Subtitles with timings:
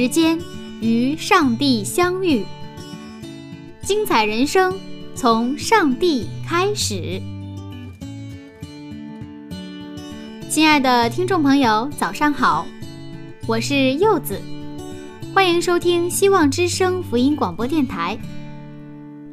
[0.00, 0.38] 时间
[0.80, 2.44] 与上帝相遇，
[3.82, 4.72] 精彩人生
[5.12, 7.20] 从上帝开始。
[10.48, 12.64] 亲爱的听众朋友，早上好，
[13.48, 14.40] 我是柚子，
[15.34, 18.16] 欢迎收听希望之声福音广播电台。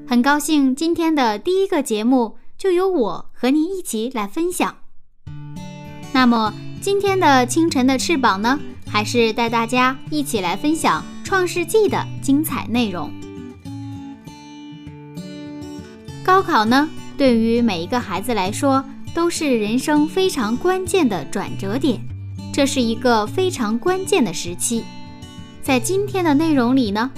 [0.07, 4.75] 很高兴今天的第一个节目就由我和您一起来分享。
[6.11, 8.59] 那么今天的清晨的翅膀呢，
[8.95, 13.11] 还是带大家一起来分享《创世纪》的精彩内容。
[16.23, 16.87] 高考呢，
[17.17, 21.99] 对于每一个孩子来说，都是人生非常关键的转折点，
[22.53, 24.85] 这是一个非常关键的时期。
[25.61, 27.11] 在今天的内容里呢，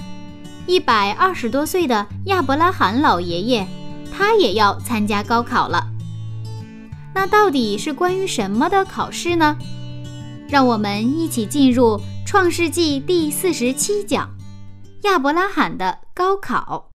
[0.66, 3.64] 一百二十多岁的亚伯拉罕老爷爷，
[4.12, 5.86] 他也要参加高考了。
[7.14, 9.56] 那到底是关于什么的考试呢？
[10.48, 14.30] 让我们一起进入《创世纪》第四十七讲：
[15.02, 16.88] 亚伯拉罕的高考。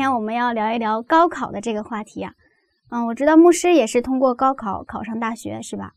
[0.00, 2.32] 天我们要聊一聊高考的这个话题啊，
[2.88, 5.92] 嗯，我知道牧师也是通过高考考上大学，是吧？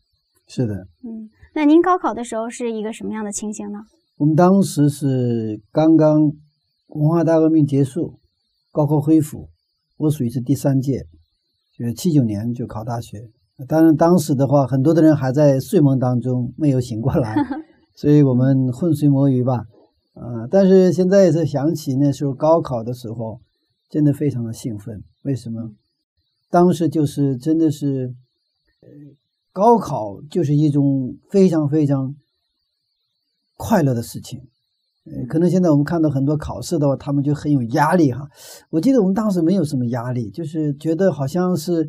[0.46, 3.78] 是的，嗯，那您高考的时候是一个什么样的情形呢？
[4.18, 6.30] 我们当时是刚刚
[6.88, 8.18] 文化大革命结束，
[8.70, 9.48] 高考恢复，
[9.96, 11.06] 我属于是第三届，
[11.74, 13.22] 就是七九年就考大学。
[13.66, 17.34] 当然当时的话，很多的人还在睡梦当中没有醒过来，
[17.96, 19.64] 所以我们浑水摸鱼吧，
[20.12, 23.40] 啊，但是现在是想起那时候高考的时候。
[23.90, 25.70] 真的非常的兴奋，为什么？
[26.50, 28.14] 当时就是真的是，
[28.80, 28.88] 呃，
[29.52, 32.14] 高考就是一种非常非常
[33.56, 34.40] 快乐的事情。
[35.06, 38.26] 呃，可能现在我们看到很多考试的话，他们就很有压力哈。
[38.70, 41.88] 我记得我们当时没有什么压力，就是觉得好像是，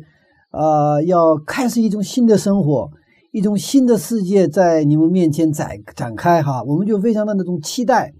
[0.50, 2.90] 啊，要开始一种新的生活，
[3.32, 6.62] 一种新的世界在你们面前展展开哈。
[6.62, 8.12] 我们就非常的那种期待，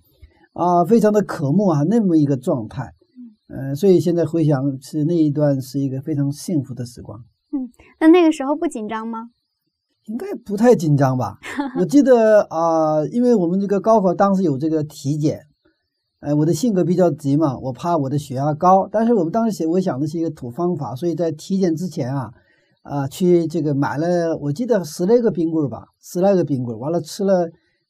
[0.55, 2.95] 啊，非常的渴慕啊，那么一个状态。
[3.49, 7.25] 嗯，所以现在回想是那一段是一个非常幸福的时光。
[7.53, 7.71] 嗯，
[8.01, 9.31] 那那个时候不紧张吗？
[10.07, 11.39] 应该不太紧张吧。
[11.79, 15.41] 我记得啊，因为我们这个高考当时有这个体检，
[16.21, 18.89] 哎，我的性格比较急嘛，我怕我的血压高。
[18.91, 22.31] 但是我们当时想，我想的是一个土方法，所以在体检之前啊，
[22.83, 27.49] 啊，去这个买了，我记得十来个冰棍吧，十来个冰棍，完了吃了。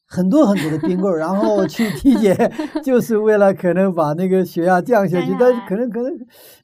[0.08, 2.34] 很多很多的冰棍儿，然后去 体检，
[2.84, 5.34] 就是为了可能把那个血压降下去。
[5.38, 6.12] 但是可能可能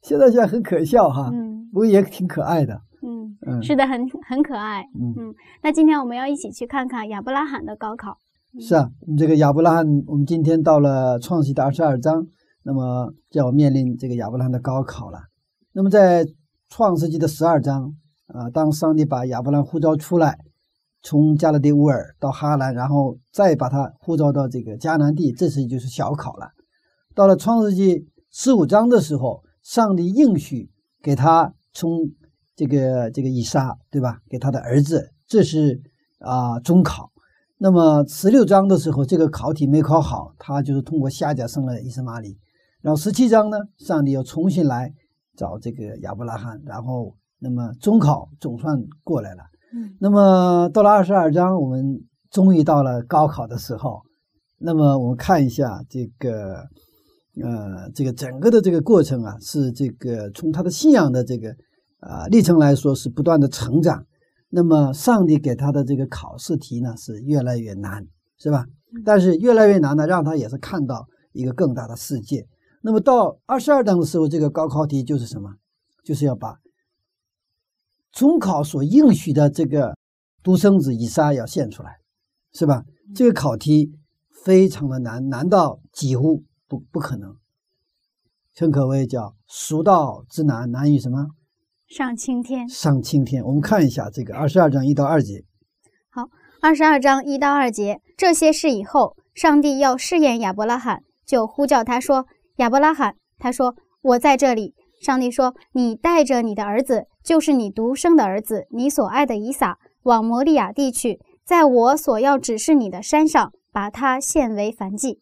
[0.00, 1.30] 现在想很可笑哈，
[1.72, 2.80] 不过也挺可爱的。
[3.04, 4.82] 嗯嗯，是的，很很可爱。
[4.94, 8.16] 嗯嗯，那今天我们要一起去看看亚伯拉罕的高考。
[8.60, 8.88] 是啊，
[9.18, 12.24] 这个亚伯拉罕，我们今天到了创世的二十二章，
[12.62, 15.18] 那么就要面临这个亚伯拉罕的高考了。
[15.72, 16.24] 那么在
[16.68, 17.92] 创世纪的十二章
[18.28, 20.38] 啊，当上帝把亚伯拉罕呼召出来。
[21.02, 26.50] 从加勒底乌尔到哈兰，然后再把他呼召到这个迦南地，这是就是小考了。
[27.14, 30.70] 到了创世纪十五章的时候，上帝应许
[31.02, 31.90] 给他从
[32.54, 34.18] 这个这个以撒，对吧？
[34.28, 35.82] 给他的儿子，这是
[36.20, 37.10] 啊中考。
[37.58, 42.38] 那么十六章的时候，这个考题没考好，他就是通过下家生了伊斯玛里。
[42.80, 44.92] 然后十七章呢，上帝又重新来
[45.36, 49.42] 找这个亚伯拉罕，然后那么中考总算过来了。
[49.98, 54.02] 那么到了二十二章，我们终于到了高考的时候。
[54.58, 56.54] 那么我们看一下这个，
[57.42, 61.50] 呃，这个整个的这个过程啊，是这个从他的信仰的这个
[62.00, 64.04] 啊历程来说是不断的成长。
[64.50, 68.06] 那么上帝给他的这个考试题呢是越来越难，
[68.38, 68.66] 是吧？
[69.04, 72.46] 但是越来越难呢，让他也是看到一个更大的世界。
[72.82, 75.50] 那么到二十二章的时候，这个高考题就是什么？
[76.04, 76.58] 就是要把。
[78.12, 79.96] 中考所应许的这个
[80.42, 81.96] 独生子以撒要献出来，
[82.52, 82.84] 是吧？
[83.14, 83.92] 这个考题
[84.44, 87.36] 非常的难，难到几乎不不可能，
[88.54, 91.28] 称可谓叫蜀道之难，难于什么？
[91.88, 92.68] 上青天。
[92.68, 93.44] 上青天。
[93.44, 95.44] 我们看一下这个二十二章一到二节。
[96.10, 96.28] 好，
[96.60, 102.26] 二十二章一到二节，这些事以后，上帝要试验亚伯拉罕，就呼叫他说
[102.56, 115.20] ：“亚伯拉罕。”他说：“我在这里。”上帝说：“你带着你的儿子，就是你独生的儿子，你所爱的以撒，往摩利亚地去，在我所要指示你的山上，把他献为燔祭。”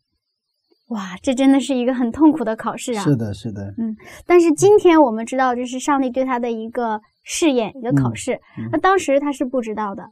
[0.90, 3.04] 哇，这真的是一个很痛苦的考试啊！
[3.04, 3.72] 是的，是的。
[3.78, 3.94] 嗯，
[4.26, 8.40] 但是今天我们知道，这是上帝对他的一个试验，一个考试。
[8.72, 10.02] 那当时他是不知道的。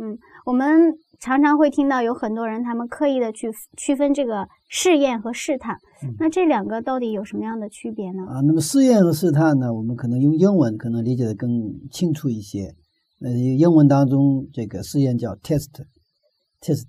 [0.00, 5.76] 嗯，我们常常会听到有很多人，他们刻意的去区分这个试验和试探。
[6.18, 8.22] 那这两个到底有什么样的区别呢？
[8.28, 11.50] 啊，那么试验和试探呢，我们可能用英文可能理解的更
[11.90, 12.74] 清楚一些。
[13.20, 16.86] 呃，英文当中这个试验叫 test，test，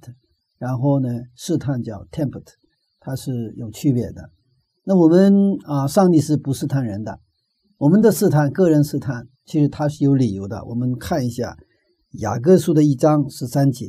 [0.57, 2.45] 然后呢，试探叫 tempt，
[2.99, 4.29] 它是有区别的。
[4.83, 7.19] 那我们啊，上帝是不试探人的，
[7.77, 10.65] 我们的试探，个人试探，其实它是有理由的。
[10.65, 11.57] 我们看一下。
[12.19, 13.87] 雅各书的一章十三节，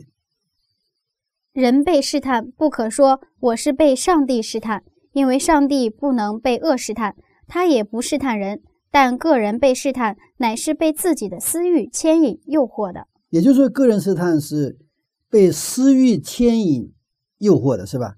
[1.52, 4.82] 人被试探，不可说我是被上帝试探，
[5.16, 7.16] 因为上帝不能被恶试探，
[7.48, 8.60] 他也不试探人。
[8.90, 13.06] 但个人被试探，乃是被自己的私欲牵引、诱惑的。
[13.30, 14.76] 也就是说，个人试探是
[15.30, 16.92] 被私欲牵引、
[17.38, 18.12] 诱惑的，是吧？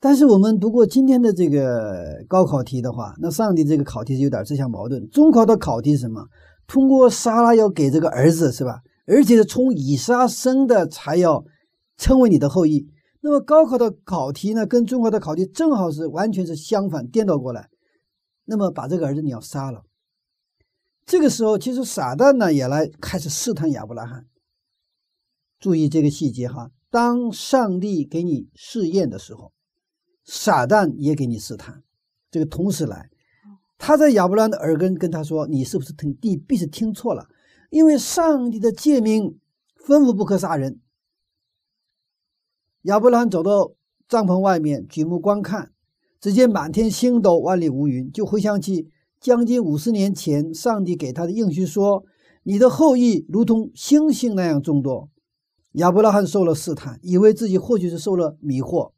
[0.00, 5.06] 但是我们读过今天的这个高考题的话，那上帝这个考题是有点自相矛盾。
[5.10, 6.24] 中考的考题是什么？
[6.66, 8.80] 通过撒拉要给这个儿子，是吧？
[9.06, 11.44] 而且是从以撒生的才要
[11.98, 12.88] 称为你的后裔。
[13.20, 17.68] 那么高考的考题呢，跟中考的考题正好是完全是相反，颠倒过来。
[18.46, 19.84] 那么把这个儿子你要杀了。
[21.04, 24.26] 这个时候，其实撒旦呢也来开始试探亚伯拉罕。
[25.58, 29.52] 注意这个细节哈，当上帝给你试验的时候，
[30.24, 31.82] 撒旦也给你试探，
[32.30, 33.10] 这个同时来。
[33.76, 36.16] 他在亚伯拉罕的耳根跟他说：“你是不是听？
[36.22, 37.28] 你必是听错了。”
[37.70, 39.38] 因为上帝的诫命
[39.86, 40.80] 吩咐不可杀人。
[42.84, 43.72] 亚伯拉罕走到
[44.08, 45.70] 帐篷外面，举目观看，
[46.18, 48.88] 只见满天星斗，万里无云，就回想起
[49.20, 52.04] 将近五十年前上帝给他的应许说
[52.42, 55.10] ：“你的后裔如同星星那样众多。”
[55.74, 58.92] 亚伯拉罕受了试探，以为自己或许是受了迷惑，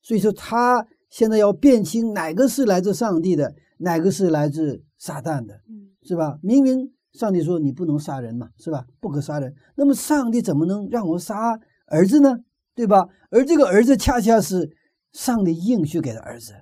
[0.00, 5.60] 所以说他现在要辨清哪个是来自上帝的，哪个是来自撒旦的，
[6.02, 6.38] 是吧？
[6.42, 6.92] 明明。
[7.12, 8.84] 上帝说：“你不能杀人嘛，是吧？
[9.00, 9.54] 不可杀人。
[9.76, 11.56] 那么上帝怎么能让我杀
[11.86, 12.38] 儿子呢？
[12.74, 13.08] 对吧？
[13.30, 14.76] 而这个儿子恰恰是
[15.12, 16.52] 上帝应许给的儿子，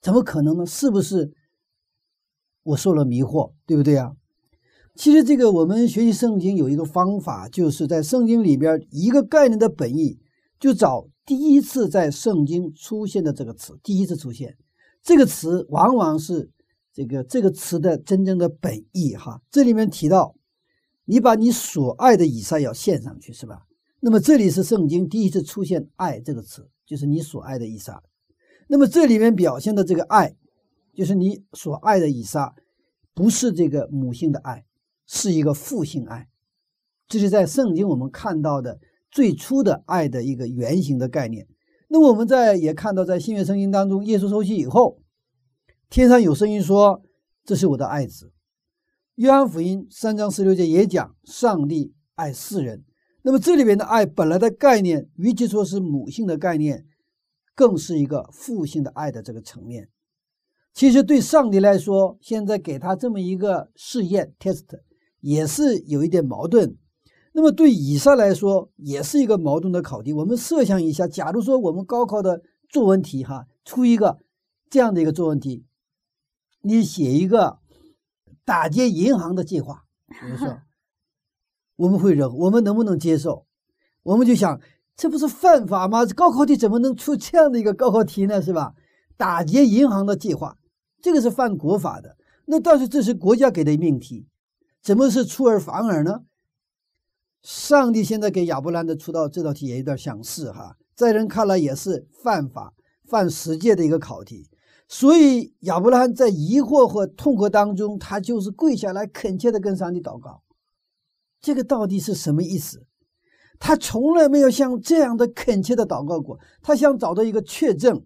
[0.00, 0.66] 怎么可能呢？
[0.66, 1.32] 是不是
[2.62, 3.52] 我受了迷惑？
[3.66, 4.12] 对不对啊？
[4.94, 10.18] 其实这个我们学习圣经有一个方法，就是在圣经里边一个概念的本意，
[10.58, 14.56] 就找第一次在圣经出现的这个词，第一次出现
[15.02, 16.50] 这个词往往是。”
[16.96, 20.36] 这个这个词的真正的本意，哈，这里面提到，
[21.06, 23.62] 你把你所爱的以撒要献上去，是吧？
[24.06, 28.02] 那么这里是圣经第一次出现“爱”这个词，就是你所爱的以撒。
[28.68, 30.36] 那么这里面表现的这个爱，
[30.92, 32.54] 就是你所爱的以撒，
[33.14, 34.66] 不是这个母性的爱，
[35.06, 36.28] 是一个父性爱。
[37.08, 38.78] 这是在圣经我们看到的
[39.10, 41.48] 最初的爱的一个原型的概念。
[41.88, 45.00] 那我们在也看到，在新约圣经当中，耶稣受洗以后。
[45.88, 47.02] 天上有声音说
[47.42, 48.34] ：“这是我的爱子。”
[49.16, 52.84] 约翰福音三章十六节也讲上帝爱世人。
[53.26, 56.84] 那么这里边的爱本来的概念，与其说是母性的概念，
[57.54, 59.88] 更是一个父性的爱的这个层面。
[60.74, 64.66] 其实对上帝来说，现在给他这么一个试验 test，
[65.20, 66.76] 也是有一点矛盾。
[67.32, 70.12] 那么对以撒来说，也是一个矛盾的考题。
[70.12, 74.18] 我们设想一下，假如说我们高考的作文题哈出一个
[74.68, 75.64] 这样的一个作文题。
[76.60, 77.58] 你写一个
[78.44, 80.58] 打劫银行的计划，比如说，
[81.76, 83.46] 我们会认，我们能不能接受？
[84.02, 84.60] 我们就想，
[84.96, 86.04] 这不是犯法吗？
[86.06, 88.40] 高考题怎么能出这样的一个高考题呢？
[88.40, 88.74] 是吧？
[89.16, 90.56] 打劫银行的计划，
[91.00, 92.16] 这个是犯国法的。
[92.46, 94.26] 那但是这是国家给的命题，
[94.82, 96.22] 怎么是出尔反尔呢？
[97.42, 102.72] 上帝现在给亚伯兰的出道这道题也有点相似哈，在人看来也是犯法、
[103.06, 104.48] 犯十诫的一个考题。
[104.88, 110.42] 所以亚伯兰在疑惑和痛苦当中，他就是跪下来恳切的跟上帝祷告。
[111.44, 112.86] 这个到底是什么意思？
[113.58, 116.38] 他从来没有像这样的恳切的祷告过。
[116.62, 118.02] 他想找到一个确证，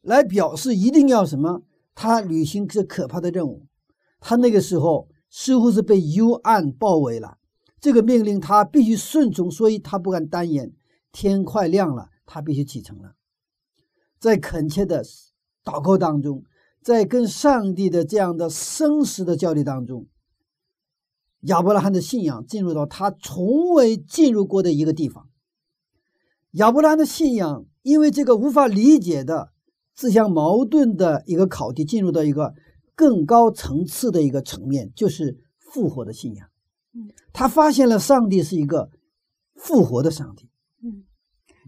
[0.00, 1.62] 来表示一定要什么？
[1.94, 3.66] 他履行这可怕的任务。
[4.18, 7.36] 他那个时候似乎是被幽暗包围了，
[7.82, 10.72] 这个命令他必须顺从，所以他不敢单言。
[11.12, 13.14] 天快亮了，他必须启程了。
[14.18, 15.04] 在恳切的
[15.62, 16.42] 祷告当中，
[16.82, 20.06] 在跟上帝的这样的生死的交流当中，
[21.46, 25.28] 亚伯拉罕的信仰进入到他从未进入过的一个地方。
[26.52, 29.50] 亚伯拉罕的信仰因为这个无法理解的
[29.94, 32.54] 自相矛盾的一个考题，进入到一个
[32.94, 36.48] 更高层次的一个层面，就是复活的信仰。
[36.94, 38.90] 嗯，他发现了上帝是一个
[39.54, 40.48] 复活的上帝。
[40.82, 41.04] 嗯，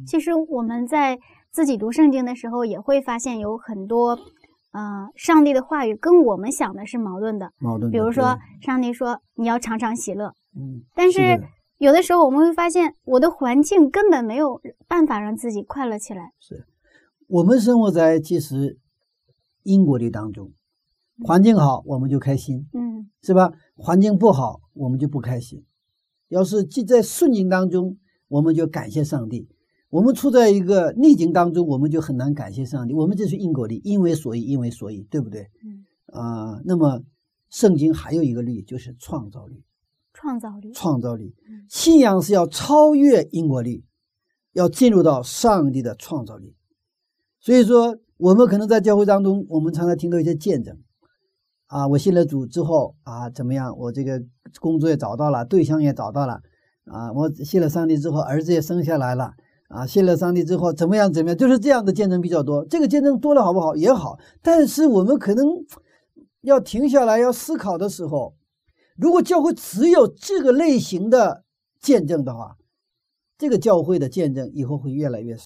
[0.07, 1.19] 其实我们在
[1.51, 4.19] 自己读圣经的时候，也会发现有很多，
[4.77, 7.51] 呃，上帝的话语跟我们想的是矛盾的。
[7.59, 7.91] 矛盾。
[7.91, 11.41] 比如说，上帝说你要常常喜乐，嗯，但是
[11.79, 16.33] 有的时候我们会发现，我的环境根本没有办法让自己快乐起来。
[16.39, 16.67] 是
[17.27, 18.79] 我们生活在其实
[19.63, 20.53] 因果律当中，
[21.25, 23.51] 环境好我们就开心，嗯是吧？
[23.77, 25.65] 环境不好我们就不开心。
[26.29, 27.97] 要是既在顺境当中，
[28.29, 29.49] 我们就感谢上帝；
[29.97, 32.93] 我们处在一个逆境当中，我们就很难感谢上帝。
[32.93, 35.49] 我们这是因果律，因为所以，因为所以，对不对？
[35.65, 37.03] 嗯，啊、那么
[37.49, 39.65] 圣经还有一个律，就是创造力。
[40.13, 40.71] 创造力。
[40.75, 43.87] 创造力嗯，信仰是要超越因果力，
[44.53, 46.55] 要进入到上帝的创造力。
[47.41, 50.77] 所以说，我们可能在教会当中，我们常常听到一些见证，
[51.69, 53.75] 啊，我信了主之后啊，怎么样？
[53.79, 54.23] 我这个
[54.61, 56.43] 工作也找到了，对象也找到了，
[56.85, 59.33] 啊，我信了上帝之后，儿子也生下来了，
[59.69, 61.13] 啊，信了上帝之后怎么样？
[61.13, 61.37] 怎么样？
[61.37, 62.65] 就是这样的见证比较多。
[62.67, 63.75] 这个见证多了好不好？
[63.77, 65.47] 也好，但是我们可能
[66.43, 68.35] 要停下来要思考的时候，
[68.97, 71.45] 如果教会只有这个类型的
[71.81, 72.57] 见证的话，
[73.37, 75.45] 这个教会的见证以后会越来越少。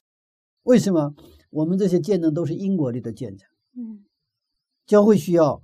[0.64, 1.14] 为什么？
[1.50, 3.48] 我们这些见证都是因果律的见证。
[3.76, 4.04] 嗯
[4.86, 5.62] 教会需要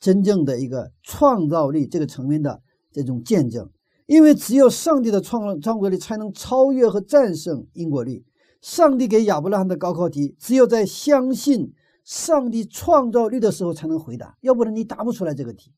[0.00, 3.70] 真正的一个创造力这个层面的这种见证，
[4.12, 8.22] 因为只有上帝的创创造力才能超越和战胜因果律。
[8.60, 11.72] 上帝给亚伯拉罕的高考题，只有在相信
[12.04, 15.72] 上帝创造力的时候才能回答，要不然你答不出来这个题。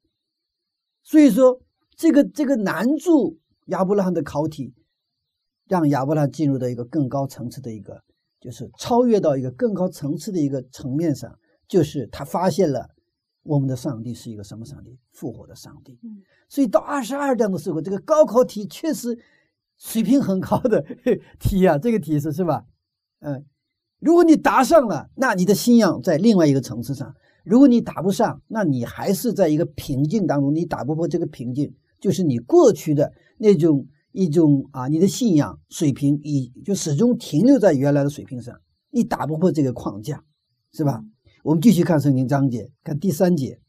[1.05, 1.61] 所以说，
[1.97, 4.75] 这个这个难住亚伯拉罕的考题，
[5.69, 8.03] 让亚伯拉罕进入到一个更高层次的一个，
[8.41, 11.33] 就是超越到一个更高层次的一个层面上。
[11.69, 12.89] 就是他发现了
[13.45, 14.99] 我们的上帝是一个什么上帝？
[15.13, 15.99] 复活的上帝。
[16.03, 19.19] 嗯，所以到二十二章的时候，这个高考题确实
[19.79, 20.85] 水平很高的
[21.39, 22.65] 题啊，这个题是是吧？
[23.21, 23.45] 嗯，
[24.01, 27.13] 如果你答上了，那你的信仰在另外一个层次上；
[27.45, 38.59] 如果你答不上，那你还是在一个瓶颈当中，你打不破这个瓶颈，就是你过去的那种一种啊，你的信仰水平已就始终停留在原来的水平上，
[38.91, 40.25] 你打不破这个框架，
[40.73, 41.05] 是吧？
[41.45, 43.61] 我们继续看圣经章节，看第三节。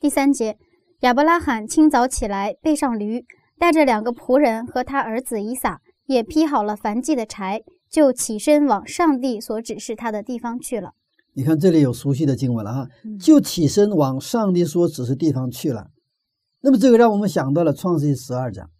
[0.00, 0.56] 第三节，
[1.00, 3.26] 亚伯拉罕清早起来，背上驴，
[3.58, 10.92] 带着两个仆人和他儿子以撒，也劈好了燔祭的柴，就起身往上帝所指示他的地方去了。
[11.34, 15.90] 你看这里有熟悉的经文了哈嗯，就起身往上帝所指示地方去了。
[16.62, 18.70] 那么这个让我们想到了创世纪十二章，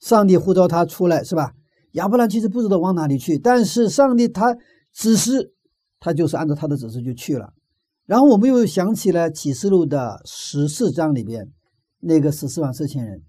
[0.00, 1.52] 上帝呼召他出来是吧？
[1.92, 4.56] 亚伯兰其实不知道往哪里去，但是上帝他
[4.92, 5.54] 指示
[6.02, 7.52] 他就是按照他的指示就去了。
[8.06, 11.48] 然后我们又想起了启示录的十四章里边
[12.00, 13.22] 那个十四万四千人，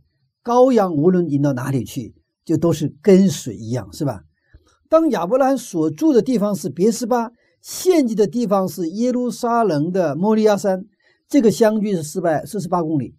[0.44, 4.24] 羔羊无论引到哪里去，就都是跟随一样，是吧？
[4.90, 7.30] 当亚伯兰所住的地方是别斯巴，
[7.62, 10.84] 献祭的地方是耶路撒冷的摩利亚山，
[11.30, 13.16] 这个相距是四百四十八公里。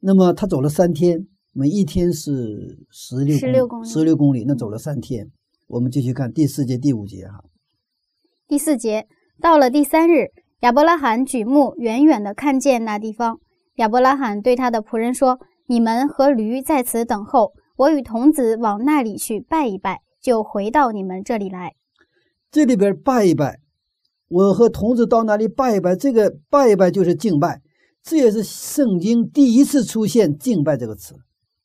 [0.00, 5.30] 那么他走了三天，每一天是十六16公里十六公里，那走了三天。
[5.66, 7.44] 我们继续看第四节、第五节哈。
[8.48, 9.06] 第四节，
[9.42, 10.28] 到了第三日，
[10.60, 13.38] 亚伯拉罕举目远远地看见那地方。
[13.74, 15.38] 亚伯拉罕对他的仆人说
[15.68, 21.74] ：“你们和驴在此等候，我与童子往那里去拜一拜，就回到你们这里来。
[22.50, 23.58] 这里边拜一拜，
[24.28, 25.94] 我和童子到那里拜一拜。
[25.94, 27.60] 这个拜一拜就是敬拜，
[28.02, 31.14] 这也是圣经第一次出现“敬拜”这个词。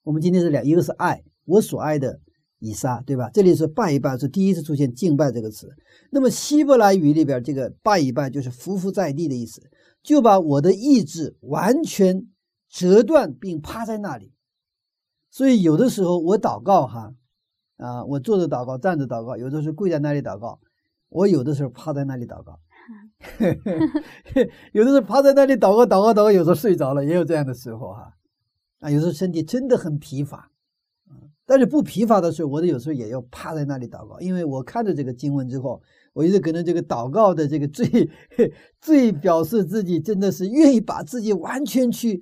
[0.03, 2.19] 我们今天是两，一个是爱，我所爱的
[2.65, 3.29] 以撒，对吧？
[3.33, 5.69] 这里是拜一拜，是第一次出现“敬拜”这个词。
[6.11, 9.61] 那么希伯来语里边这个拜一拜就是匍匐在地的意思，
[10.01, 12.25] 就把我的意志完全
[12.69, 14.31] 折断并趴在那里。
[15.29, 17.13] 所以有的时候我祷告哈，
[17.75, 20.59] 啊，我坐着祷告，站着祷告，有的时候跪在那里祷告。
[21.09, 22.57] 我有的时候趴在那里祷告，
[24.71, 28.13] 有的时候趴在那里祷告，祷告祷告，有时候睡着了，也有这样的时候哈。
[28.79, 30.51] 啊，有时候身体真的很疲乏，
[31.45, 35.81] 但是不疲乏的时候，我的有时候也要趴在那里祷告，因为我看着这个经文之后，
[36.13, 38.09] 我觉得可能这个祷告的这个最
[38.79, 42.21] 最表示自己真的是愿意把自己完全去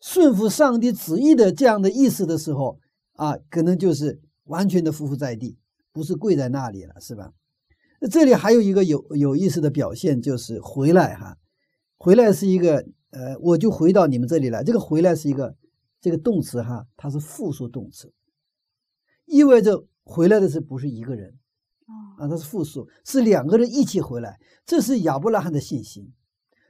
[0.00, 2.78] 顺服上帝旨意的这样的意思的时候
[3.14, 5.56] 啊，可能就是完全的匍匐在地。
[5.92, 7.32] 不是跪在那里了，是吧？
[8.00, 11.36] 那这里还有一个有有意思的表现，就是回来哈，
[11.98, 12.76] 回来是一个
[13.10, 14.62] 呃，我就回到你们这里来。
[14.62, 15.52] 这个回来是一个
[16.00, 18.08] 这个动词哈，它是复数动词，
[19.30, 21.38] 意味着回来的是不是一个人
[21.86, 22.28] 啊？
[22.28, 24.38] 它是复数，是两个人一起回来。
[24.66, 26.12] 这是亚伯拉罕的信心，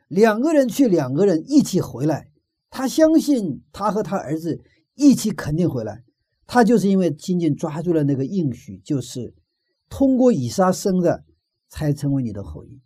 [0.08, 2.30] 两个人去，两个人一起回来，
[2.68, 4.60] 他相信他和他儿子
[4.94, 6.04] 一起肯定回来。
[6.46, 9.34] 他就是因为紧紧抓住了那个应许，就是
[9.88, 11.24] 通过以撒生的
[11.68, 12.80] 才成为你的后裔。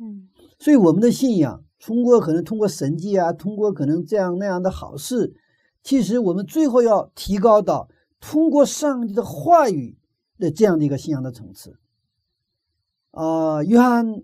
[0.00, 5.34] 嗯，所以我们的信仰通过可能通过神迹啊，通过可能这样那样的好事，
[5.82, 7.88] 其实我们最后要提高到
[8.20, 9.98] 通过上帝的话语
[10.38, 11.78] 的这样的一个信仰的层次。
[13.10, 14.22] 啊，约翰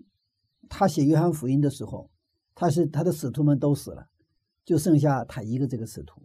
[0.69, 2.09] 他写约翰福音的时候，
[2.53, 4.07] 他是他的使徒们都死了，
[4.63, 6.21] 就剩下他一个这个使徒，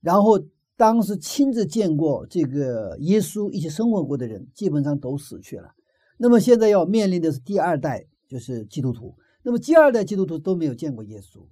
[0.00, 0.40] 然后。
[0.76, 5.74] 当时亲自见过这个耶稣一起生活过的人，基本上都死去了。
[6.16, 9.14] 那么现在要面临的是第二代，就是基督徒。
[9.42, 11.46] 那么第二代基督徒都没有见过耶稣，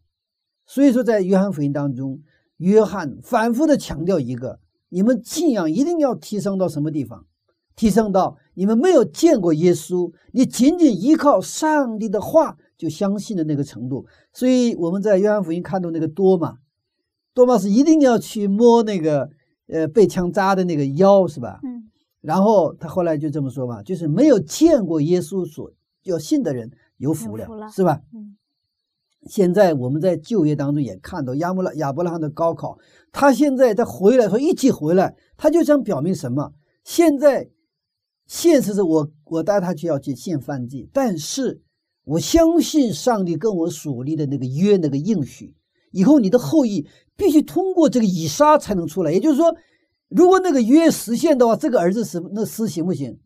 [0.65, 2.23] 所以说在约翰福音当中，
[2.57, 7.25] 约翰反复的强调一个：你们信仰一定要提升到什么地方？
[7.77, 14.05] 提升到你们没有见过耶稣，你仅仅依靠上帝的话就相信的那个程度。
[14.33, 16.59] 所以我们在约翰福音看到那个多嘛。
[17.35, 19.31] 多玛是一定要去摸那个，
[19.69, 21.61] 呃，被枪扎的那个腰，是吧？
[21.63, 21.85] 嗯。
[22.21, 25.71] 然后他后来就这么说嘛，就是没有见过耶稣所
[26.03, 28.01] 要信的人有福了，是吧？
[28.13, 28.37] 嗯。
[29.27, 32.79] 现在我们在就业当中也看到亚伯拉亚伯拉罕的高考，
[33.13, 36.53] 他现在他回来，说一起回来，他就想表明什么？
[36.85, 37.51] 现在
[38.27, 41.61] 现实是我我带他去要去献犯祭，但是
[42.05, 45.55] 我相信上帝跟我所立的那个约那个应许。
[45.91, 49.55] 以后你的后裔必须通过这个以撒才能出来，也就是说，
[50.09, 53.19] 如果那个约实现的话，这个儿子死那死行不行？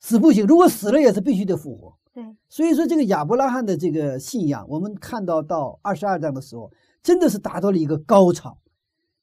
[0.00, 0.46] 死不行。
[0.46, 1.97] 如果死了也是必须得复活。
[2.18, 6.68] 对，所以说这个亚伯拉罕的这个信仰，我们看到到二十二章的时候，
[7.00, 8.58] 真的是达到了一个高潮，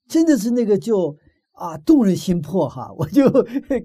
[0.07, 1.13] 真的是那个就
[1.51, 2.89] 啊动人心魄哈！
[2.97, 3.29] 我就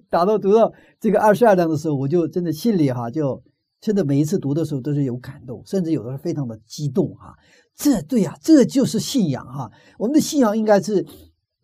[0.08, 3.42] 打到读到这个二十二章的时候，我就真的心里哈就
[3.80, 7.34] 真的每一次读的时候都是有感动，甚至有的时候非常的激动哈。
[7.74, 9.68] 这对呀，这就是信仰哈。
[9.98, 11.04] 我们的信仰应该是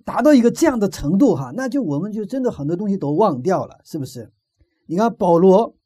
[0.05, 4.33] 达到一个这样的程度哈，那就我们就真的很多东西都忘掉了，是不是？
[4.89, 5.77] 你看保罗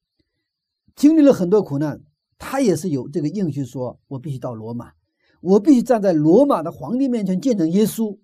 [0.96, 2.00] 经历了很多苦难，
[2.38, 4.92] 他也是有这个应许，说我必须到罗马，
[5.40, 8.18] 我必须站在罗马的皇帝面前见证耶稣。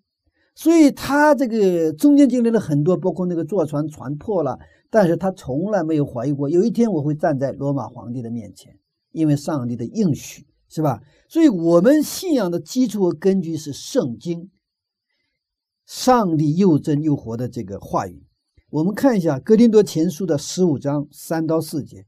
[0.55, 4.59] 所以他这个中间经历了很多，包括那个坐船船破了，
[4.91, 8.79] 但是他从来没有怀疑过，有一天我会站在罗马皇帝的面前，
[9.13, 10.47] 因为上帝的应许。
[10.69, 11.01] 是吧？
[11.29, 14.51] 所以，我们信仰的基础和根据是圣经，
[15.87, 18.27] 上帝又真又活的这个话语。
[18.71, 21.99] 我们看一下《哥林多前书》的十五章三到四节，《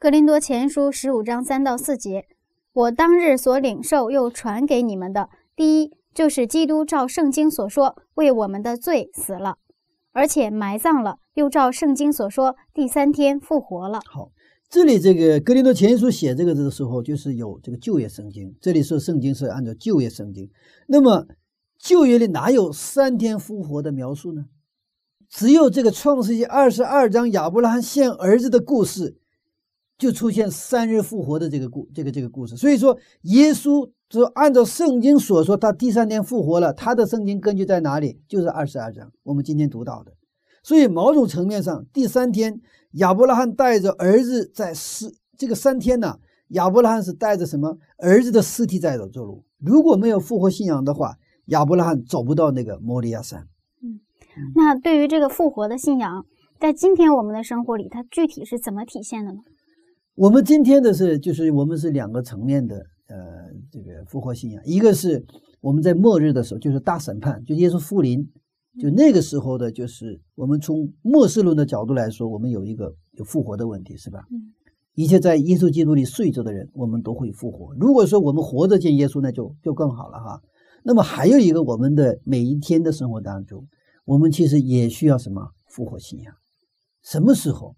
[0.00, 2.24] 格林多前书》十五章三到四节，
[2.72, 9.56] 我当日所领受又传给你们的，第一就是基督照圣经所说为我们的罪死了，
[10.12, 14.00] 而且埋葬了，又照圣经所说第三天复活了。
[14.10, 14.30] 好。
[14.70, 18.56] 这里这个格林多前书写这个字的时候，就是有这个旧约圣经。
[18.58, 20.50] 这里说圣经是按照旧约圣经，
[20.86, 21.26] 那么
[21.78, 24.46] 旧约里哪有三天复活的描述呢？
[25.28, 29.19] 只有这个创世纪二十二章亚伯拉罕献儿子的故事，
[30.00, 32.56] 就出现三日复活的这个故这个这个故事。
[32.56, 36.72] 所以说，耶稣就按照圣经所说，他第三天复活了。
[36.72, 38.18] 他的圣经根据在哪里？
[38.26, 40.12] 就是二十二章，我们今天读到的。
[40.62, 42.60] 所以某种层面上，第三天。
[42.94, 49.44] 亚伯拉罕带着儿子在尸这个三天呢，亚伯拉罕是带着什么儿子的尸体在走走路。
[49.58, 51.14] 如果没有复活信仰的话，
[51.46, 53.46] 亚伯拉罕走不到那个摩利亚山。
[53.80, 54.00] 嗯，
[54.56, 56.26] 那对于这个复活的信仰，
[56.58, 59.38] 在今天我们的生活里，它具体是怎么体现的呢？
[60.20, 63.16] 我们今天的是就是我们是两个层面的呃
[63.72, 65.24] 这个复活信仰，一个是
[65.62, 68.30] 我们在末日的时候，就是大审判，就耶稣复临。
[68.78, 74.26] 就那个时候的，就是我们从末世论的角度来说，我们有一个有复活的问题，是吧？
[74.30, 74.52] 嗯，
[74.94, 77.74] 一切在耶稣基督里睡着的人，我们都会复活。
[77.76, 80.42] 如果说我们活着见耶稣，那就就更好了哈。
[80.84, 83.66] 那么还有一个，我们的每一天的生活当中，
[84.04, 86.34] 我们其实也需要什么复活信仰？
[87.02, 87.74] 什么时候？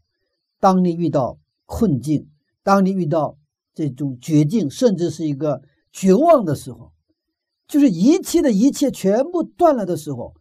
[0.58, 2.28] 当你遇到困境，
[2.62, 3.38] 当你遇到
[3.74, 6.92] 这种绝境，甚至是一个绝望的时候，
[7.66, 10.34] 就是一切的一切全部断了的时候。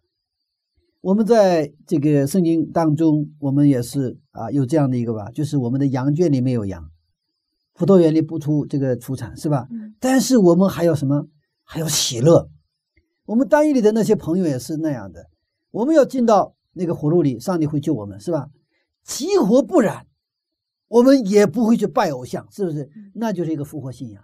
[1.01, 6.91] 我们在这个圣经当中，我们也是啊，有这样的一个吧，就是我们的羊圈里没有羊，
[7.73, 9.67] 葡萄园里不出这个出产，是吧？
[9.99, 11.27] 但是我们还有什么？
[11.63, 12.49] 还有喜乐。
[13.25, 15.29] 我们单一里的那些朋友也是那样的。
[15.71, 18.49] 我们要进到那个火炉里，上帝会救我们，是吧？
[19.03, 20.05] 急火不燃，
[20.91, 22.89] 我们也不会去拜偶像，是不是？
[23.13, 24.21] 那就是一个复活信仰。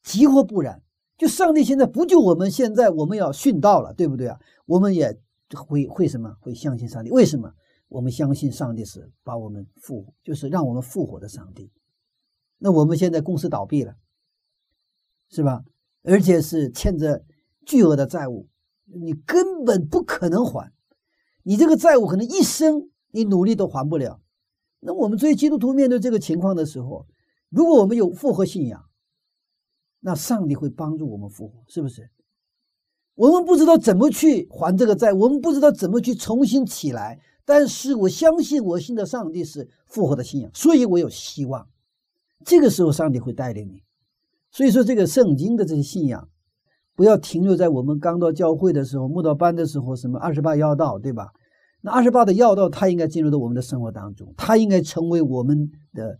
[0.00, 0.80] 急或不然，
[1.18, 4.38] 就上帝现在不救我们，现在我们要殉道了，对不对啊？
[4.64, 5.18] 我们也
[5.66, 6.36] 会会什么？
[6.38, 7.10] 会相信上帝？
[7.10, 7.52] 为什么？
[7.88, 11.72] 我们相信上帝是把我们复，就是让我们复活的上帝。
[12.58, 13.96] 那我们现在公司倒闭了，
[15.30, 15.64] 是吧？
[16.04, 17.24] 而且是欠着
[17.66, 18.48] 巨额的债务，
[18.84, 20.72] 你根本不可能还。
[21.42, 24.20] 你这个债务可能一生你努力都还不了。
[24.86, 27.06] 那我们作为基督徒面对这个情况的时候，
[27.48, 28.84] 如果我们有复活信仰，
[30.00, 32.10] 那上帝会帮助我们复活，是不是？
[33.14, 37.18] 我们不知道怎么去还这个债，我们不知道怎么去重新起来。
[37.46, 41.66] 但是我相信，我信的上帝是复活的信仰，所以我有希望。
[42.44, 43.82] 这个时候，上帝会带领你。
[44.50, 46.28] 所以说，这个圣经的这些信仰，
[46.94, 51.32] 不要停留在我们刚到教会的时候、木道班的时候，什么二十八要道，对吧？
[51.84, 56.18] 那二十八的要道，它应该进入到我们的生活当中，它应该成为我们的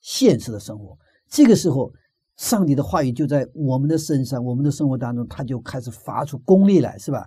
[0.00, 0.94] 现实的生活。
[1.30, 1.90] 这个时候，
[2.36, 7.26] 上帝的话语就在我们的身上、我们的生活当中，它就开始发出功力来，是吧？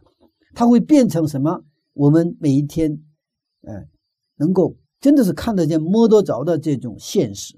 [0.53, 1.59] 它会变成什么？
[1.93, 3.01] 我们每一天。
[3.63, 3.87] 哎，
[4.37, 7.55] 能够真的是看得见、摸得着的这种现实，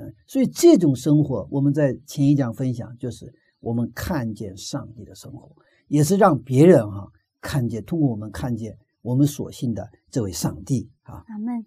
[0.00, 5.54] 嗯，所以这种生活，我们在前一讲分享，就是我们看见上帝的生活，
[5.88, 7.06] 也是让别人哈
[7.38, 11.24] 看见，通过我们看见我们所信的这位上帝啊。
[11.28, 11.64] 阿门。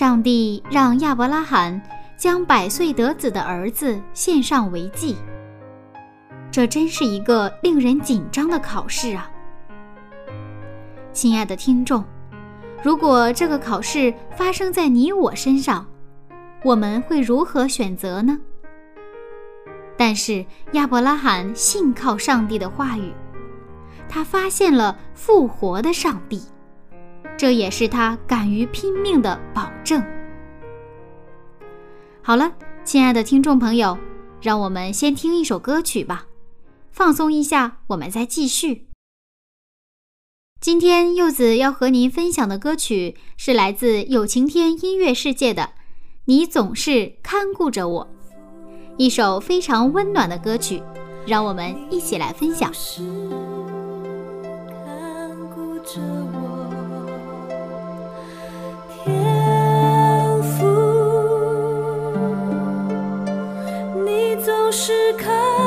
[0.00, 1.82] 上帝让亚伯拉罕
[2.20, 5.16] 将百岁得子的儿子献上为祭，
[6.50, 9.30] 这真是一个令人紧张的考试啊！
[11.14, 12.04] 亲爱的听众，
[12.82, 15.86] 如果这个考试发生在你我身上，
[16.62, 18.38] 我们会如何选择呢？
[19.96, 23.14] 但是亚伯拉罕信靠上帝的话语，
[24.10, 26.42] 他发现了复活的上帝。
[27.38, 30.04] 这也是他敢于拼命的保证。
[32.22, 32.52] 好了，
[32.84, 33.96] 亲爱的听众朋友，
[34.42, 36.26] 让我们先听一首歌曲吧，
[36.92, 38.88] 放松一下，我们再继续。
[40.60, 45.62] 今天柚子要和您分享的歌曲是来自有晴天音乐世界的
[46.26, 48.04] 《你总是看顾着我》，
[48.98, 50.82] 一首非常温暖的歌曲，
[51.26, 52.70] 让我们一起来分享。
[54.84, 56.19] 看顾着
[64.70, 65.59] 时刻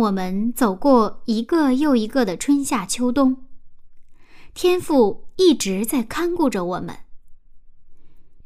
[0.00, 3.44] 我们走过一个又一个的春夏秋冬，
[4.54, 6.98] 天父一直在看顾着我们，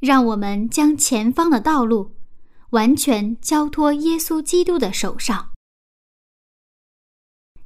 [0.00, 2.16] 让我们将前方的道路
[2.70, 5.52] 完全交托耶稣基督的手上。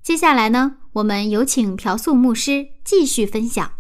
[0.03, 3.72] 接下来呢，我们有请朴素牧师继续分享。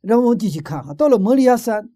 [0.00, 1.92] 让我们继续看哈，到了摩利亚山，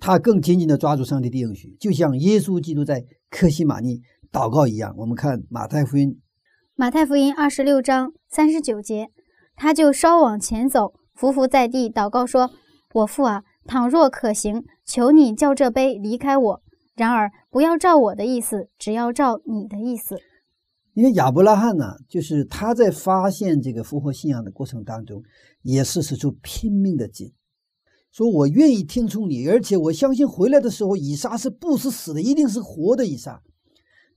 [0.00, 4.94] 他更紧紧的抓住上帝的应许，就像耶稣基督在克西玛尼祷告一样。
[4.96, 6.20] 我们看马太福音，
[6.74, 9.08] 马太福音二十六章三十九节，
[9.56, 12.50] 他就稍往前走，伏伏在地祷告说
[12.94, 16.60] ：“我父啊，倘若可行，求你叫这杯离开我；
[16.94, 20.18] 然而不要照我的意思，只要照你的意思。”
[20.94, 25.22] 因为亚伯拉罕呢，就是他在发现这个复活信仰的过程当中，
[25.62, 27.32] 也是使出拼命的劲，
[28.10, 33.40] 说我愿意听从你，而且我相信回来的时候，以撒是不是死的，一定是活的以撒。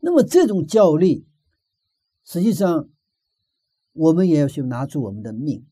[0.06, 1.26] 那么这种教力，
[2.26, 2.89] 实际上
[3.94, 5.66] 我们也要去拿出我们的命。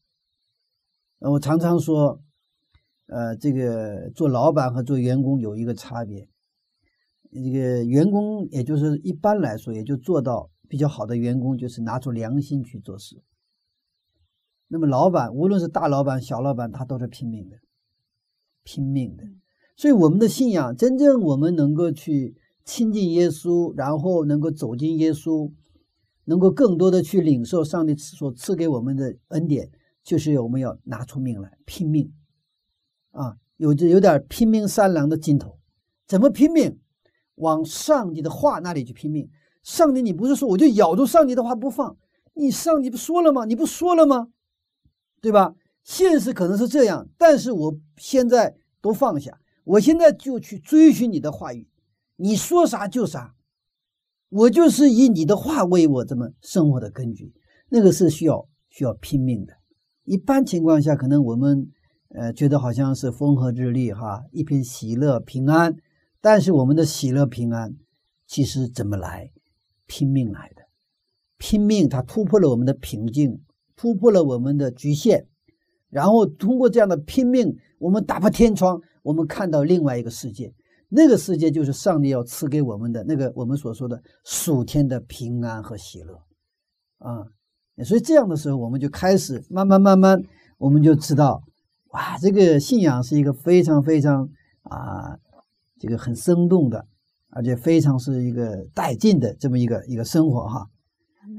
[1.19, 2.21] 我常常说，
[3.07, 6.29] 呃，这个做老板和做员工有一个差别，
[7.29, 10.49] 这个员工也就是一般来说也就做到。
[10.69, 13.21] 比较好的员工就是拿出良心去做事。
[14.69, 17.57] 那么老板，无论是大老板、小老板，他都是拼命的，
[18.63, 19.25] 拼命的。
[19.75, 25.51] 所以我们的信仰，真正我们能够去亲近耶稣，然后能够走进耶稣，
[26.25, 29.69] 能够更多的去领受上帝所赐给我们的恩典，
[30.03, 32.11] 就是我们要拿出命来拼命
[33.11, 35.57] 啊，有着有点拼命三郎的劲头。
[36.07, 36.79] 怎么拼命？
[37.35, 39.29] 往上帝的话那里去拼命。
[39.63, 41.97] 上帝，你不是说我就咬住上帝的话不放？
[42.33, 43.45] 你上帝不说了吗？
[43.45, 44.27] 你不说了吗？
[45.21, 45.55] 对吧？
[45.83, 51.67] 现实可能是这样，但是我现在都放下，我现在就去追寻你的话语，
[52.21, 53.33] 你说啥就啥，
[54.29, 57.33] 我就是以你的话为我这么生活的根据。
[57.69, 59.53] 那个是需要需要拼命的。
[60.03, 61.71] 一般情况下，可能我们
[62.09, 65.75] 呃觉得好像是风和日丽哈，一片喜乐平安，
[66.21, 67.75] 但是我们的喜乐平安
[68.27, 69.31] 其实怎么来？
[69.87, 70.61] 拼命来的，
[71.37, 73.41] 拼命，它突破了我们的瓶颈，
[73.75, 75.25] 突破了我们的局限，
[75.89, 80.53] 然后通过这样的拼命，我们打破天窗，我们看到另外一个世界，
[80.91, 86.21] 那个世界就是上帝要赐给我们的那个我们所说的属天的平安和喜乐
[86.97, 87.25] 啊。
[87.85, 90.21] 所以这样的时候，我们就开始慢慢慢慢，
[90.57, 91.41] 我们就知道，
[91.91, 94.29] 哇，这个信仰是一个非常非常
[94.63, 95.17] 啊，
[95.79, 96.85] 这个很生动的。
[97.33, 100.67] 而且非常是一个带劲的这么一个一个生活哈，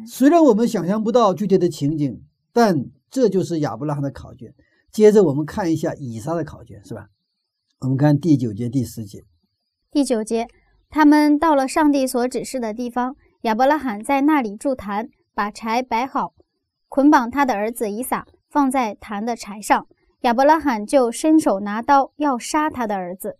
[0.07, 2.19] 虽然我们想象不到具体的情景，
[2.51, 4.55] 但这就是亚伯拉罕的考卷。
[4.91, 7.09] 接着我们看一下以撒的考卷，是吧？
[7.81, 9.23] 我们看第九节、第十节。
[9.93, 10.49] 第九节，
[10.89, 16.33] 他们到了上帝所指示的地方，亚伯拉罕在那里筑坛，把柴摆好，
[16.89, 19.87] 捆绑他的儿子以撒，放在坛的柴上。
[20.23, 23.37] 亚伯拉罕就伸手拿刀要杀他的儿子。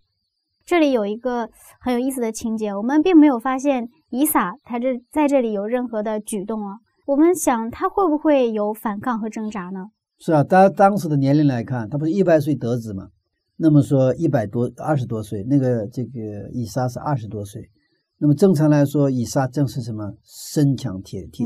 [0.63, 1.49] 这里有一个
[1.81, 6.77] 很有意思的情节，我们并没有发现以撒他这在这里有任何的举动啊。
[7.07, 9.87] 我们想他会不会有反抗和挣扎呢？
[10.19, 13.07] 是啊，当当时的年龄来看，他不是一百岁得子吗？
[13.55, 16.11] 那么说一百多二十多岁，那个这个
[16.51, 17.69] 以撒是二十多岁，
[18.17, 21.45] 那么正常来说，以撒正是什么身强体体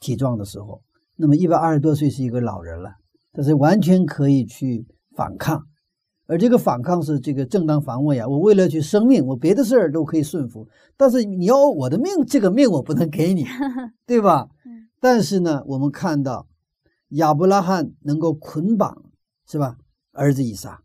[0.00, 0.82] 体壮的时候，
[1.16, 2.90] 那么一百二十多岁是一个老人了，
[3.32, 5.62] 但是完全可以去反抗。
[6.26, 8.26] 而这个反抗是这个正当防卫啊！
[8.26, 10.66] 我为了去生命，我别的事儿都可以顺服，
[10.96, 13.44] 但是你要我的命，这个命我不能给你，
[14.06, 14.48] 对吧？
[15.00, 16.46] 但是呢，我们看到
[17.08, 19.02] 亚伯拉罕能够捆绑，
[19.46, 19.76] 是吧？
[20.12, 20.80] 儿子以撒，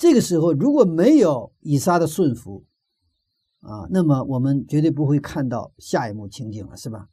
[0.00, 2.64] 这个时候如果没有以撒的顺服
[3.60, 7.08] 啊，那么我们绝对不会看到下一幕情景了，是吧？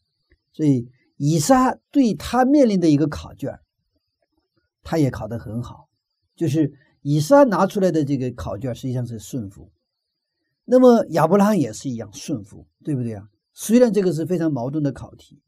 [0.54, 3.60] 所以以撒对他面临的一个考卷，
[4.84, 5.90] 他也考得很好，
[6.36, 6.72] 就是。
[7.04, 9.72] 以撒拿出来的这个考卷实际上是顺服，
[10.66, 13.30] 那么亚伯拉罕也是一样顺服，对不对啊？
[13.54, 15.40] 虽然这个是非常矛盾的考题，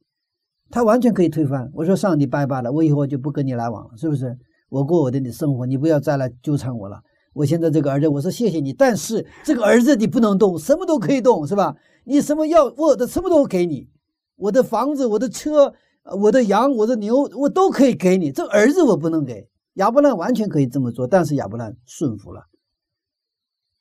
[0.70, 1.70] 他完全可以推翻。
[1.74, 4.38] 我说上帝拜拜了，我以后就不跟你来往了，是不是？
[4.70, 7.02] 我过我的的生活，你不要再来纠缠我了。
[7.34, 11.76] 我现在这个儿子，我说谢谢你，但是这个儿子你不能动，什么都可以动，是吧？
[12.06, 13.88] 你什么要我的，什么都给你，
[14.36, 15.74] 我的房子、我的车、
[16.22, 18.32] 我的羊、我的牛，我都可以给你。
[18.32, 19.48] 这个儿子我不能给。
[19.76, 22.48] 亚伯兰完全可以这么做，但是亚伯兰顺服了。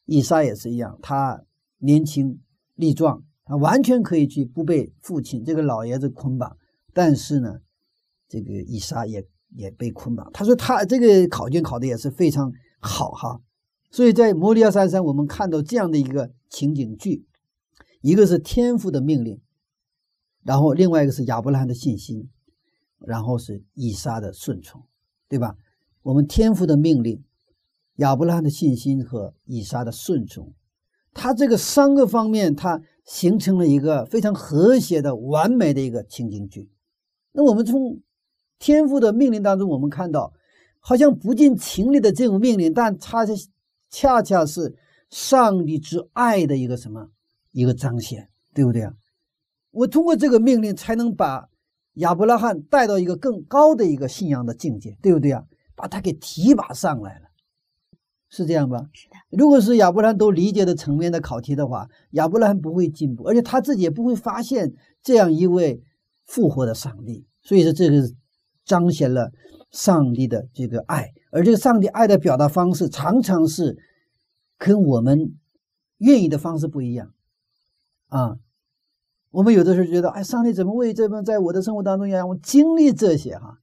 [0.04, 1.42] 以撒也是一样，他
[1.78, 2.40] 年轻
[2.76, 6.56] 力壮，他完全可以去不被父亲这个老爷子捆绑，
[6.92, 7.56] 但是呢，
[8.28, 10.30] 这个以撒也也被捆绑。
[10.32, 13.40] 他说他这个考卷考的也是非常好哈，
[13.90, 17.26] 所以在摩利亚山上，我们看到这样的一个情景剧，
[18.00, 19.40] 一个是天父的命令，
[20.44, 22.28] 然后另外一个是亚伯拉罕的信心，
[22.98, 24.82] 然后是以撒的顺从，
[25.28, 25.56] 对吧？
[26.02, 27.22] 我们天父的命令，
[27.96, 30.54] 亚伯拉罕的信心和以撒的顺从，
[31.12, 36.70] 他这个三个方面，它形成了一个非常和谐的、完美的一个情景剧。
[37.32, 38.00] 那我们从
[38.58, 40.32] 天父的命令当中，我们看到，
[40.80, 43.32] 好像不近情理的这种命令，但它是
[43.90, 44.74] 恰恰是
[45.10, 47.08] 上帝之爱的一个什么
[47.52, 48.92] 一个彰显，对不对啊？
[49.70, 51.48] 我通过这个命令，才能把
[51.94, 55.44] 亚伯拉罕带到一个更高的一个信仰的境界，对不对啊？
[55.74, 57.26] 把他给提拔上来了，
[58.30, 58.88] 是这样吧？
[58.92, 59.14] 是的。
[59.30, 65.82] 如果是亚伯拉罕都理解的层面的考题的话，亚伯拉罕不会进步，而且他自己也不会发现这样一位
[66.24, 67.26] 复活的上帝。
[67.42, 68.10] 所以说，这个
[68.64, 69.30] 彰显了
[69.70, 73.76] 上帝的这个爱，而这个上帝爱的表达方式，常常是
[74.56, 75.34] 跟我们
[75.98, 77.12] 愿意的方式不一样
[78.08, 78.36] 啊。
[79.30, 83.58] 我们有的时候觉得，哎，上帝怎么为这么在我的生活当中要让我经历这些哈？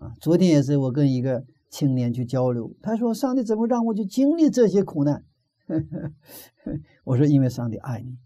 [0.00, 5.24] 啊，昨天也是我跟一个青年去交流，他说：“上帝怎么让我去经历这些苦难？”
[7.04, 8.18] 我说：“因为上帝爱你，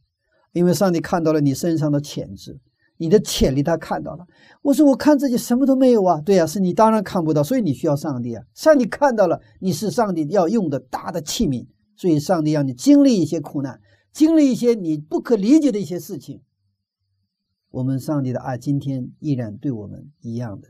[0.52, 2.58] 因为上帝看到了你身上的潜质，
[3.00, 4.26] 你的潜力他看到了。”
[4.60, 8.44] 我说：“我看自己什么都没有啊。”对呀，是你当然看不到，所以你需要上帝啊。
[8.54, 13.80] 上帝看到了你是上帝要用的大的器皿，所以上帝让你经历一些苦难，
[14.12, 16.42] 经历一些你不可理解的一些事情。
[17.70, 20.68] 我们上帝的爱今天依然对我们一样的。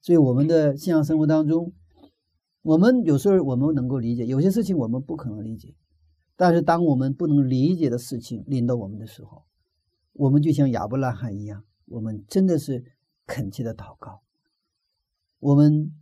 [0.00, 1.72] 所以我们的信仰生活当中，
[2.62, 5.74] 我们有时候我们能够理解有些事情，我们不可能理解。
[6.36, 9.42] 但是当我们不能理解的事情临到我们的时候，
[10.12, 12.84] 我们就像亚伯拉罕一样，我们真的是
[13.26, 14.20] 恳切的祷告。
[15.40, 15.92] 我们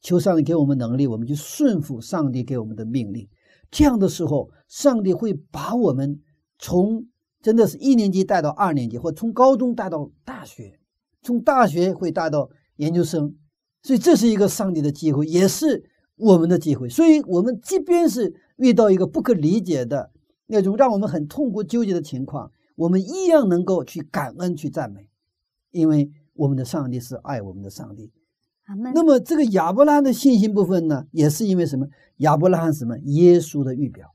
[0.00, 3.28] 求上帝给我们能力，我们就顺服上帝给我们的命令。
[3.70, 6.20] 这样的时候，上帝会把我们
[6.58, 7.06] 从
[7.42, 10.78] 真的是一年级带到二年级，或从高中带到大学，
[11.22, 13.36] 从大学会带到研究生。
[13.82, 16.88] 所以这是一个上帝的机会，也是我们的机会。
[16.88, 20.10] 所以，我们即便是遇到一个不可理解的
[20.46, 25.10] 那种让我们很痛苦、纠结的情况，我们一样能够去感恩、去赞美，
[25.74, 28.10] 因为我们的上帝是爱我们的上帝。
[28.94, 31.86] 那么，这个亚伯拉罕的信心部分呢，也是因为什么？
[32.18, 32.96] 亚伯拉罕什么？
[33.00, 34.08] 耶稣的预表。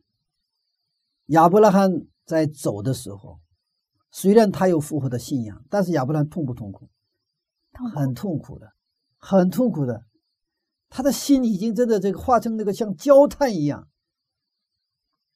[1.28, 1.91] 亚伯拉罕
[2.26, 3.39] 在走的时候，
[4.10, 6.89] 虽然他有复活的信仰，但是亚伯拉罕痛不痛苦？
[7.93, 8.72] 很痛苦的。
[9.22, 10.05] 很痛苦的，
[10.89, 13.88] 他的心已经真的这个化成那个像焦炭一样。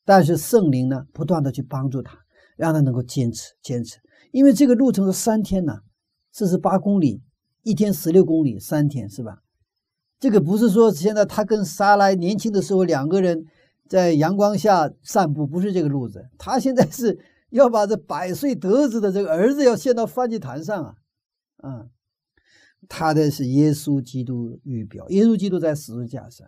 [0.05, 2.17] 但是圣灵呢，不断的去帮助他，
[2.55, 3.99] 让他能够坚持坚持。
[4.31, 5.81] 因为这个路程是三天呢，
[6.33, 7.21] 四十八公里，
[7.61, 9.43] 一天十六公里，三天是吧？
[10.19, 13.45] 这个不是说现在他跟沙拉年轻的时候两个人
[13.87, 16.27] 在阳光下散步，不是这个路子。
[16.39, 17.19] 他现在是
[17.51, 20.95] 要把这百岁得子的这个儿子要献到燔祭坛上啊，
[21.57, 21.85] 啊。
[22.89, 26.47] 他的是耶稣基督预表，耶稣基督在十字架上，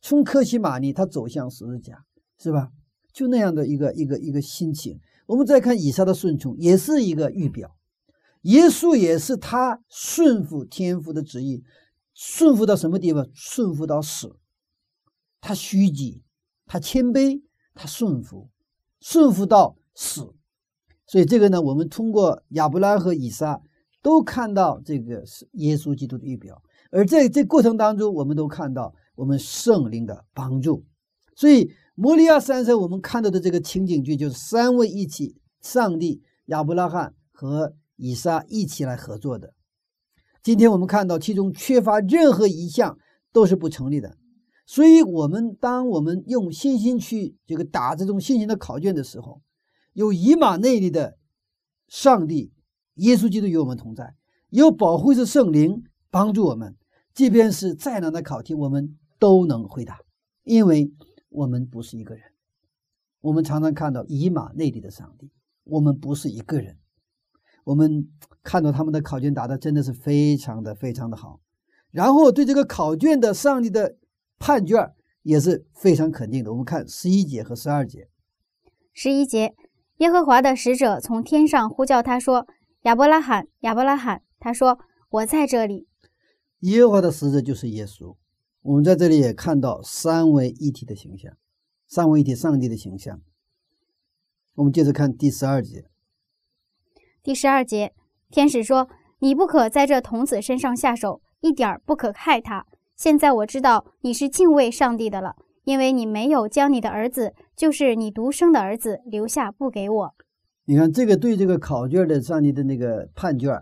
[0.00, 2.04] 从克西玛尼他走向十字架，
[2.38, 2.70] 是吧？
[3.12, 4.98] 就那样的一个一个一个心情。
[5.26, 7.75] 我们再看以撒的顺从，也是一个预表。
[8.46, 11.62] 耶稣也是他顺服天父的旨意，
[12.12, 13.28] 顺服到什么地方？
[13.32, 14.36] 顺服到死。
[15.40, 16.22] 他虚己，
[16.66, 17.42] 他谦卑，
[17.74, 18.50] 他顺服，
[19.00, 20.34] 顺服到死。
[21.06, 23.60] 所以这个呢，我们通过亚伯拉和以撒。
[24.02, 30.84] 都看到这个是耶稣基督的预表，而在这过程当中，我们都看到我们圣灵的帮助。
[31.34, 39.52] 所以摩利亚山上我们看到的这个情景剧，就是三位一体，上帝、亚伯拉罕和以撒一起来合作的。
[40.42, 42.98] 今天我们看到其中缺乏任何一项
[43.32, 44.16] 都是不成立的。
[44.66, 49.40] 所以，我们当我们用信心去这个打这种信心的考卷的时候，
[49.92, 51.16] 有以马内利的
[51.88, 52.52] 上帝。
[52.96, 54.14] 耶稣基督与我们同在，
[54.48, 56.74] 有保护是圣灵帮助我们，
[57.12, 59.98] 即便是再难的考题，我们都能回答，
[60.44, 60.90] 因为
[61.28, 62.24] 我们不是一个人。
[63.20, 65.30] 我们常常看到以马内利的上帝，
[65.64, 66.78] 我们不是一个人。
[67.66, 68.08] 我们
[68.44, 71.40] 看到他们的考卷答的真的是非常的非常的好，
[71.90, 73.96] 然后对这个考卷的上帝的
[74.38, 76.52] 判卷也是非常肯定的。
[76.52, 78.08] 我们看十一节和十二节。
[78.92, 79.56] 十一节，
[79.96, 82.46] 耶和华的使者从天上呼叫他说。
[82.82, 84.78] 亚伯拉罕，亚伯拉罕，他说
[85.10, 85.88] ：“我在这里。”
[86.60, 88.14] 耶和华的使者就是耶稣。
[88.62, 91.36] 我们在这里也看到三位一体的形象，
[91.88, 93.20] 三位一体上帝的形象。
[94.54, 95.90] 我们接着看第十二节。
[97.26, 97.92] 第十二节，
[98.30, 102.64] 天使说：“你不可在这童子身上下手，一点儿不可害他。
[102.94, 110.14] 现在我知道你是敬畏上帝的了，因为你没有将你的儿子，就是你独生的儿子，留下不给我。”
[110.66, 113.60] 你看这个对这个考卷的上帝的那个判卷，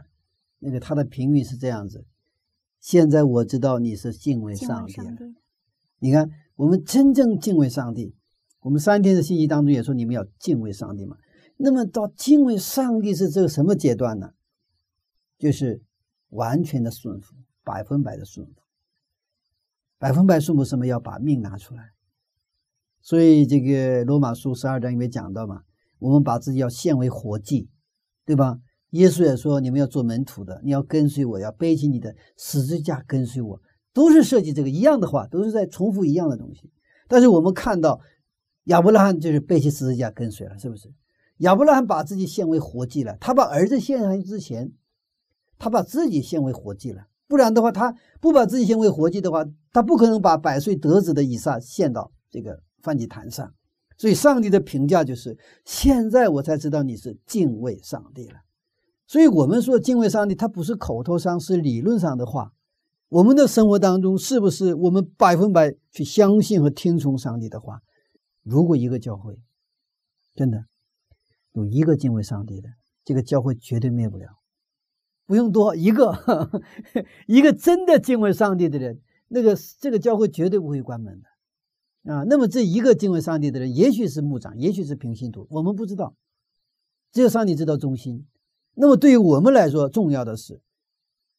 [0.59, 2.05] 那个他的评语是这样子：
[2.81, 5.07] 现在我知道你是敬畏上帝了。
[6.01, 8.15] 你看，我们真正敬畏上帝，
[8.61, 11.17] 我们三天的信息当中也说你们要敬畏上帝嘛。
[11.57, 14.33] 那么到敬畏上帝是这个什么阶段呢？
[15.39, 15.83] 就是
[16.31, 18.53] 完全的顺服，百分百的顺服，
[19.99, 20.87] 百分百顺服什么？
[20.87, 21.93] 要把命拿出来。
[23.01, 25.63] 所以这个罗马书十二章里面讲到嘛。
[26.01, 27.71] 我们把自己要献为活祭，
[28.27, 28.59] 对吧？
[28.91, 33.63] 耶稣也说：“你们要做门徒的，你要跟随我，要背起你的十字架跟随我。”
[33.95, 36.71] 都是设计这个一样的话，都是在重复一样的东西。
[37.09, 38.01] 但是我们看到
[38.65, 40.93] 亚伯拉罕就是背起十字架跟随了，是不是？
[41.39, 43.17] 亚伯拉罕把自己献为活祭了。
[43.21, 44.73] 他把儿子献上去之前，
[45.59, 47.07] 他把自己献为活祭了。
[47.27, 53.53] 不然的话，他不把自己献为活祭的话，他不可能把百岁得子的以撒献到这个燔祭坛上。
[53.97, 58.41] 所以，上帝的评价就是：现在我才知道你是敬畏上帝了。
[59.07, 62.53] 所以，我们说敬畏上帝，它不是口头上，是理论上的话。
[63.09, 67.81] 我们的生活当中，是不是我们百分百去相信和听从上帝的话？
[68.43, 69.39] 如果一个教会
[70.35, 70.65] 真的
[71.55, 72.69] 有一个敬畏上帝的，
[73.05, 74.27] 这个教会绝对灭不了。
[75.25, 76.13] 不用多一个，
[77.27, 82.13] 一个真的敬畏上帝的人，那个这个教会绝对不会关门的。
[82.13, 86.15] 啊，那么这一个敬畏上帝的人，也许是牧长，也许是平信徒，我们不知道，
[87.13, 88.27] 只有上帝知道中心。
[88.75, 90.61] 那么对于我们来说，重要的是，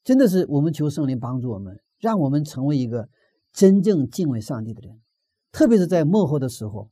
[0.03, 3.09] 真的是我们求圣灵帮助我们，让我们成为一个
[3.51, 5.01] 真正敬畏上帝的人。
[5.51, 6.89] 特别是在幕后的时候，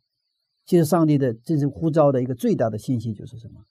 [0.66, 3.62] 其实上帝的真正呼召的一个最大的信息就是什么？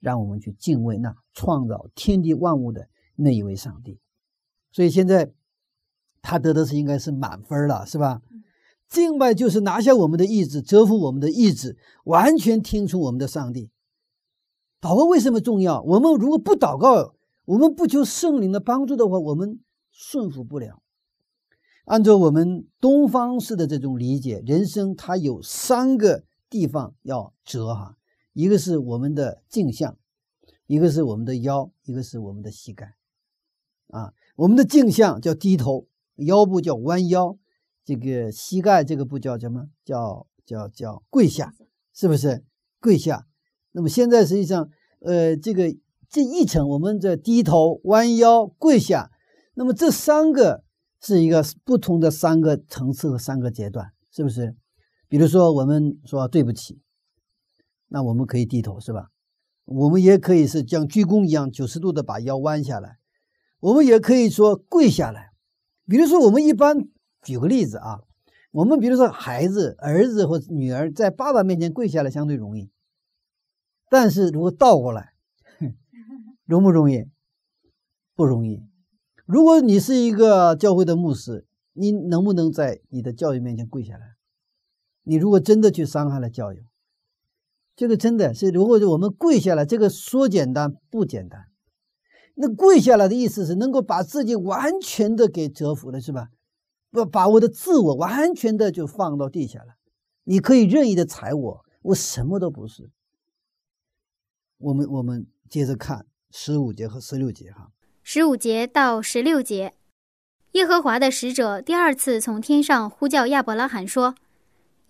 [0.00, 4.00] 让我们去敬畏那创造天地万物的那一位上帝。
[4.72, 5.32] 所以现在
[6.20, 8.20] 他得的是应该是满分了，是吧？
[8.88, 13.70] 敬拜就是拿下我们的意志，折服我们的意志，完全听从我们的上帝。
[14.80, 15.80] 祷告为什么重要？
[15.82, 17.14] 我们如果不祷告，
[17.46, 20.82] 我们不求圣灵的帮助的话，我们顺服不了。
[21.86, 27.96] 按照我们东方式的这种理解，人生它有三个地方要折哈，
[28.34, 29.96] 一个是我们的镜像，
[30.66, 32.94] 一个是我们的腰，一个是我们的膝盖。
[33.88, 37.38] 啊，我们的镜像叫低头，腰部叫弯腰。
[37.86, 39.70] 这个膝盖这个步叫什么？
[39.82, 41.54] 叫叫叫跪下，
[41.94, 42.44] 是不是
[42.78, 43.26] 跪下？
[43.70, 44.68] 那么现在实际上，
[45.00, 45.74] 呃，这个
[46.10, 49.10] 这一层，我们这低头、弯腰、跪下，
[49.54, 50.64] 那么这三个
[51.00, 54.54] 是一个不同的三个层次和三个阶段，是不是？
[55.12, 56.80] 比如说，我们说对不起，
[57.88, 59.10] 那我们可以低头，是吧？
[59.66, 62.96] 我们也可以是像鞠躬一样九十度的把腰弯下来，
[63.60, 65.32] 我们也可以说跪下来。
[65.86, 66.88] 比如说，我们一般。
[67.20, 68.00] 举个例子啊，
[68.52, 72.70] 我们比如说孩子、儿子或女儿在爸爸面前跪下来相对容易，
[73.90, 75.12] 但是如果倒过来，
[76.46, 77.04] 容不容易？
[78.14, 78.62] 不容易。
[79.26, 84.14] 如果你是一个教会的牧师，你能不能在你的教育面前跪下来？
[85.04, 86.64] 你如果真的去伤害了教育，
[87.74, 91.46] 这个真的是，如果我们跪下来，这个说简单不简单？
[92.34, 96.28] 那跪下来的意思是能够把自己完全的给折服了，是吧？
[96.90, 99.76] 不把我的自我完全的就放到地下了，
[100.24, 102.90] 你可以任意的踩我，我什么都不是。
[104.58, 107.70] 我们我们接着看十五节和十六节哈，
[108.02, 109.74] 十五节到十六节，
[110.52, 114.14] 耶和华的使者第二次从天上呼叫亚伯拉罕说：“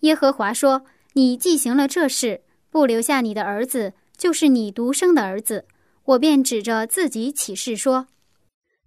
[0.03, 0.85] 耶和华说，
[1.15, 5.65] 你既行了这事，不留下你的儿子，就是你独生的儿子，
[6.05, 8.07] 我便指着自己起誓说，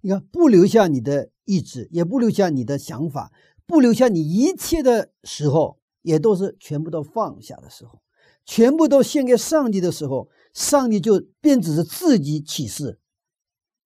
[0.01, 3.31] 你看不留下你的。”意志也不留下你的想法，
[3.65, 8.01] 不留下你一切的时候，也都是全部都放下的时候，
[8.45, 12.99] 全部都献给上帝的时候，上帝就便指着自己起誓。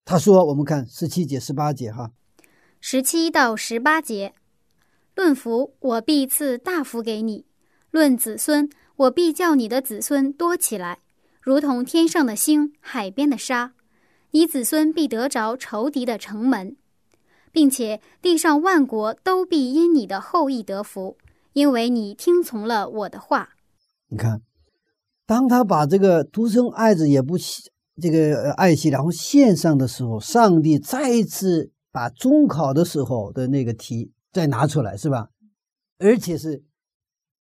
[0.03, 2.13] 他说：“我们看十七节、十八节，哈，
[2.79, 4.33] 十七到十八节，
[5.15, 7.45] 论福，我必赐大福给你；
[7.91, 10.99] 论子孙，我必叫你的子孙多起来，
[11.41, 13.73] 如同天上的星、海边的沙。
[14.31, 16.75] 你子孙必得着仇敌的城门。”
[17.53, 21.17] 并且地上万国都必因你的后裔得福，
[21.51, 23.49] 因为你听从了我的话。
[24.07, 24.41] 你看，
[25.25, 27.35] 当他把这个独生爱子也不
[28.01, 35.29] 这个爱惜，然后献上的时候，上帝再一次把中考的时候的那个题再拿出来，是吧？
[35.97, 36.63] 而且是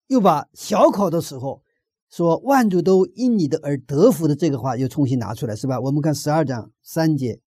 [0.09, 1.62] 又把小考的时候
[2.11, 5.80] 说万族都因你的而得福的这个话又重新拿出来，是吧？
[5.80, 7.41] 我们看十二章三节，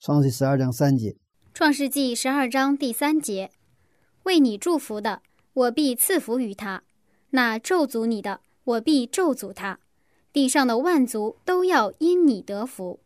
[0.00, 1.16] 创世十二章三节。
[1.54, 3.50] 创世纪十二章第三节：
[4.24, 5.22] 为你祝福的，
[5.54, 6.82] 我必赐福于他；
[7.30, 9.80] 那咒诅你的，我必咒诅他。
[10.32, 13.00] 地上的万族都要因你得福。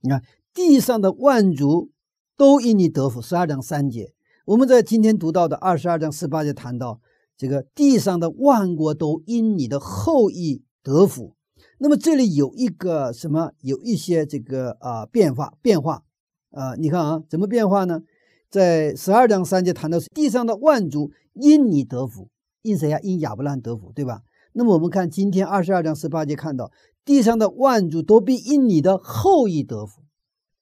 [0.00, 1.90] 你看，地上的万族
[2.36, 3.22] 都因你得福。
[3.22, 4.12] 十二章三节，
[4.46, 7.00] 我们在今天读到的二十二章十八节谈到，
[7.36, 11.34] 这个地上的万国都因你的后裔得福。
[11.78, 13.52] 那么这里有一个什么？
[13.60, 16.04] 有一些这个啊变化变化
[16.52, 18.00] 啊，你看啊，怎么变化呢？
[18.48, 22.28] 在十二章三节谈到是地上的万族因你得福，
[22.62, 22.98] 因谁呀？
[23.02, 24.22] 因亚伯兰得福，对吧？
[24.54, 26.72] 那么我们看今天二十二章十八节看到
[27.04, 30.00] 地上的万族都必因你的后裔得福。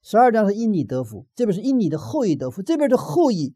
[0.02, 2.60] 十二章是因你得福，这边是因你的后裔得福。
[2.60, 3.54] 这边的后裔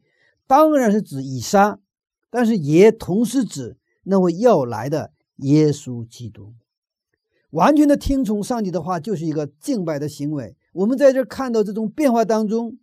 [0.53, 1.81] 当然是指以撒，
[2.29, 6.53] 但是也同时指那位要来的耶稣基督。
[7.53, 10.55] 完全的听从上帝的话，就是一个敬拜的行为。
[10.75, 12.79] 我们在这看到这种变化当中。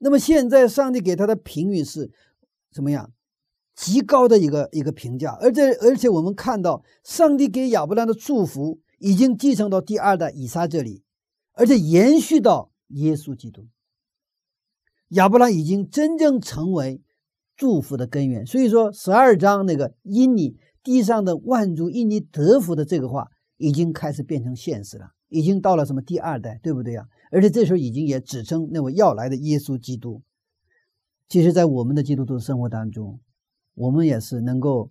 [0.00, 2.12] 那么现在，上帝给他的评语是
[2.70, 3.10] 怎么样？
[3.74, 5.32] 极高的一个一个评价。
[5.40, 11.02] 而且，而且我们看到，上帝给亚伯拉的祝福已经继承到第二代以撒这里，
[11.54, 13.66] 而且延续到耶稣基督。
[15.08, 17.00] 亚伯拉已经真正成为
[17.56, 18.44] 祝福的根源。
[18.46, 27.06] 所以说，十二章那个因你地上的万族因你得福的这个话，已经开始变成现实了，已经到了什么第二代，对不对呀？
[27.30, 30.22] 而且这时候已经也指称那位要来的耶稣基督。
[31.28, 33.20] 其实，在我们的基督徒生活当中，
[33.74, 34.90] 我们也是能够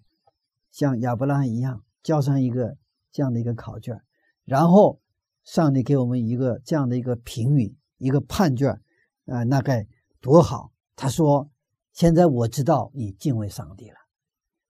[0.71, 2.75] 像亚伯拉罕一样交上一个
[3.11, 4.01] 这样的一个考卷，
[4.43, 4.99] 然后
[5.43, 8.81] 上帝给我们一个这样的一个评语、一个判卷，
[9.27, 9.87] 啊，那该
[10.19, 10.71] 多好！
[10.95, 11.49] 他说
[11.93, 13.95] ：“现在我知道你敬畏上帝了。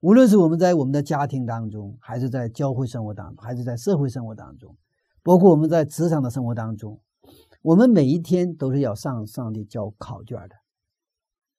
[0.02, 4.78] 无论是我们在我们的家庭当中，还是在教会生活当中，还是在社会生活当中，
[5.24, 7.00] 包括我们在职场的生活当中。”
[7.64, 10.56] 我们每一天都是要上上帝交考卷的，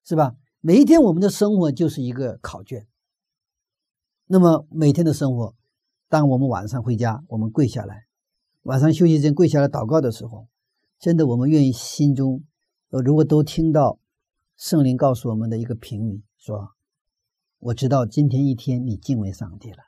[0.04, 0.34] 是吧？
[0.60, 2.86] 每一天我们的生活就是一个考卷。
[4.26, 5.54] 那么每天的生活，
[6.10, 8.04] 当我们晚上回家，我们跪下来，
[8.64, 10.46] 晚上休息间跪下来祷告的时候，
[10.98, 12.44] 真的我们愿意心中，
[12.90, 13.98] 呃，如果都听到
[14.56, 16.70] 圣灵告诉我们的一个评语，说
[17.58, 19.78] ：“我知道今天一天你敬畏上帝了，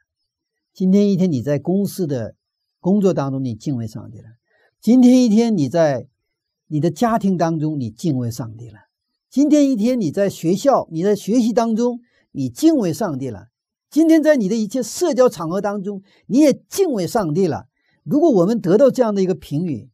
[0.73, 2.35] 今天一天你在公司的
[2.81, 4.29] 工作当中你敬畏上帝了。”
[4.79, 6.07] 今天一天，你在
[6.67, 8.79] 你的家庭当中，你敬畏上帝了；
[9.29, 12.01] 今天一天，你在学校，你在学习当中，
[12.31, 13.49] 你敬畏上帝了；
[13.91, 17.67] 今天在你的一切社交场合当中，你也敬畏上帝了。
[18.05, 19.91] 如果我们得到这样的一个评语，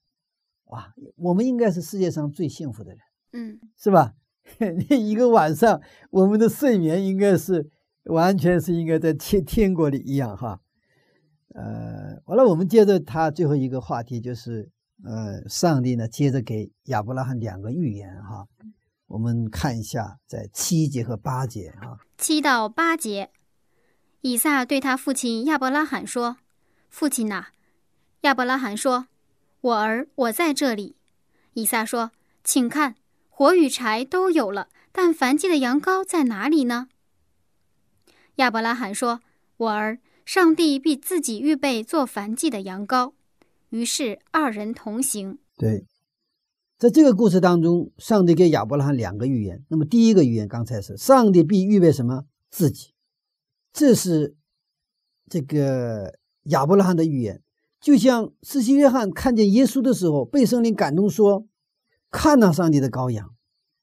[0.65, 3.01] 哇，我们应该是世界上最幸福的人，
[3.33, 4.15] 嗯，是吧？
[4.89, 5.81] 那一个晚上，
[6.11, 7.69] 我们的睡眠应该是
[8.05, 10.61] 完全是应该在天天国里一样，哈。
[11.55, 14.71] 呃，完了，我们接着他最后一个话题就是。
[15.05, 18.47] 呃，上帝呢，接着给亚伯拉罕两个预言哈，
[19.09, 21.99] 我们看一下，在七节和八节啊。
[22.17, 23.31] 七到八节，
[24.21, 26.37] 以撒对他父亲亚伯拉罕说
[26.89, 27.49] ：“父亲呐。”
[28.23, 29.09] 亚伯拉罕说
[29.61, 30.95] ：“我儿，我在这里。”
[31.55, 32.13] 以撒说
[32.45, 32.95] ：“请看，
[33.43, 36.87] 火与柴都有了，但燔祭的羊羔在哪里呢？”
[38.37, 39.21] 亚伯拉罕说
[39.59, 43.15] ：“我儿，上帝必自己预备做燔祭的羊羔。”
[43.71, 45.41] 于是二人同行。
[45.57, 45.85] 对，
[46.79, 49.65] 在这个故事当中，上帝给亚伯拉罕两个预言。
[49.71, 52.93] 那么第一个预言刚才是上帝必预备什么自己，
[53.73, 54.37] 这是
[55.29, 57.43] 这个亚伯拉罕的预言。
[57.81, 61.45] 就像施洗约翰看见耶稣的时候，被圣灵感动说
[62.13, 63.35] ：“看到上帝的羔羊，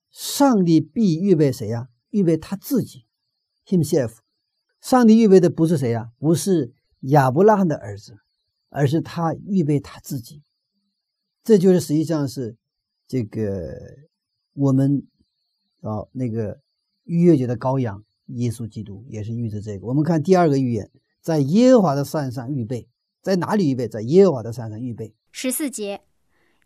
[0.10, 1.90] 上帝必预备谁呀？
[2.12, 3.04] 预备他自己
[3.66, 4.20] ，himself。
[4.80, 6.12] 上帝预备的不是谁呀？
[6.18, 8.20] 不是亚伯拉罕的儿子。”
[8.72, 10.44] 而是他预备他自己，
[11.44, 12.56] 这就是实际上是
[13.08, 13.76] 这个
[14.54, 15.08] 我们
[15.82, 16.62] 啊那个
[17.06, 19.88] 逾越节的羔羊耶稣基督也是预着这个。
[19.88, 22.88] 我们看第二个预言，在耶和华的山上预备，
[23.24, 23.88] 在哪里预备？
[23.88, 25.16] 在耶和华的山上预备。
[25.32, 26.02] 十四节，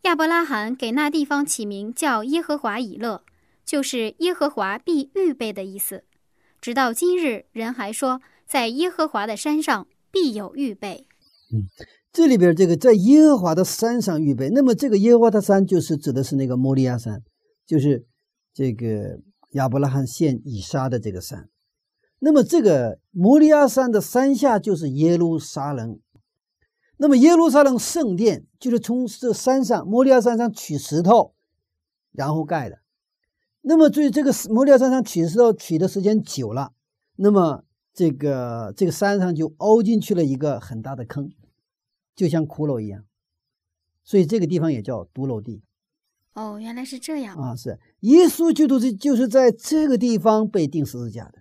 [0.03, 3.23] 亚伯拉罕给那地方起名叫耶和华以勒，
[3.65, 6.03] 就是耶和华必预备的意思。
[6.59, 11.07] 直到今日，人还说，在耶和华的山上必有预备。
[11.53, 11.63] 嗯，
[12.11, 17.23] 这里边这个在耶和华的山上预备，那么这个耶和华的山就是指的是那个摩利亚山，
[17.65, 18.05] 就是
[18.53, 21.47] 这个亚伯拉罕献以撒的这个山。
[22.19, 25.97] 那么这个摩利亚山的山下就是耶路撒冷，
[26.97, 31.33] 那么耶路撒冷圣殿就是从这山上摩利亚山上取石头，
[32.11, 32.79] 然后盖的。
[33.61, 36.73] 那么对这个摩利亚山上取石头取的时间久了，
[37.15, 37.63] 那么
[37.93, 41.31] 这个这个山上就凹进去了一个很大的坑。
[42.15, 43.05] 就像骷髅一样，
[44.03, 45.63] 所以这个地方也叫独楼地。
[46.33, 47.55] 哦，原来是这样啊！
[47.55, 51.39] 是耶稣基督是就是在这个地方被钉十字架的。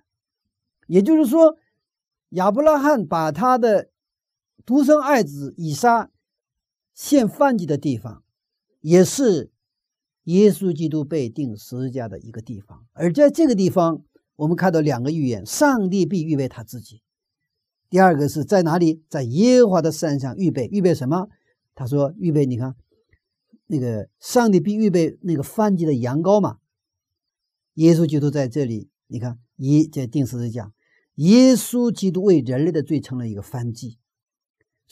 [0.86, 1.58] 也就是说，
[2.30, 3.90] 亚伯拉罕把他的
[4.64, 6.10] 独生爱子以撒
[6.94, 8.22] 献燔祭的地方，
[8.80, 9.50] 也是
[10.24, 12.86] 耶稣基督被钉十字架的一个地方。
[12.92, 14.04] 而在这个地方，
[14.36, 17.02] 我们看到两个预言：上帝必预备他自己。
[17.90, 19.02] 第二个是在哪里？
[19.08, 21.28] 在耶和华的山上预备，预备什么？
[21.74, 22.76] 他说预备，你看
[23.66, 26.58] 那个上帝必预备那个燔祭的羊羔嘛。
[27.74, 30.72] 耶稣基督在这里，你看一在钉十字架，
[31.16, 33.98] 耶稣基督为人类的罪成了一个燔祭。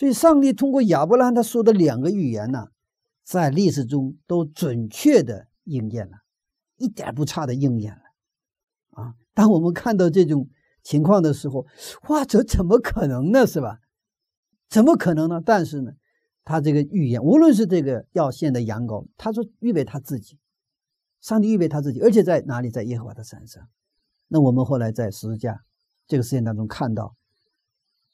[0.00, 2.68] 所以，上帝通过亚伯拉罕他说的两个预言呢，
[3.22, 6.16] 在历史中都准确的应验了，
[6.78, 9.02] 一点不差的应验了。
[9.02, 10.48] 啊，当我们看到这种。
[10.82, 11.66] 情况的时候，
[12.08, 13.46] 哇，这怎么可能呢？
[13.46, 13.80] 是吧？
[14.70, 15.42] 怎么可能呢？
[15.44, 15.92] 但是呢，
[16.42, 20.38] 他这个预言，无论是这个要献的羊羔，他说预备他自己，
[21.20, 22.70] 上帝预备他自己，而且在哪里？
[22.70, 23.68] 在耶和华的山上。
[24.28, 25.62] 那我们后来在十字架
[26.06, 27.14] 这个事件当中看到，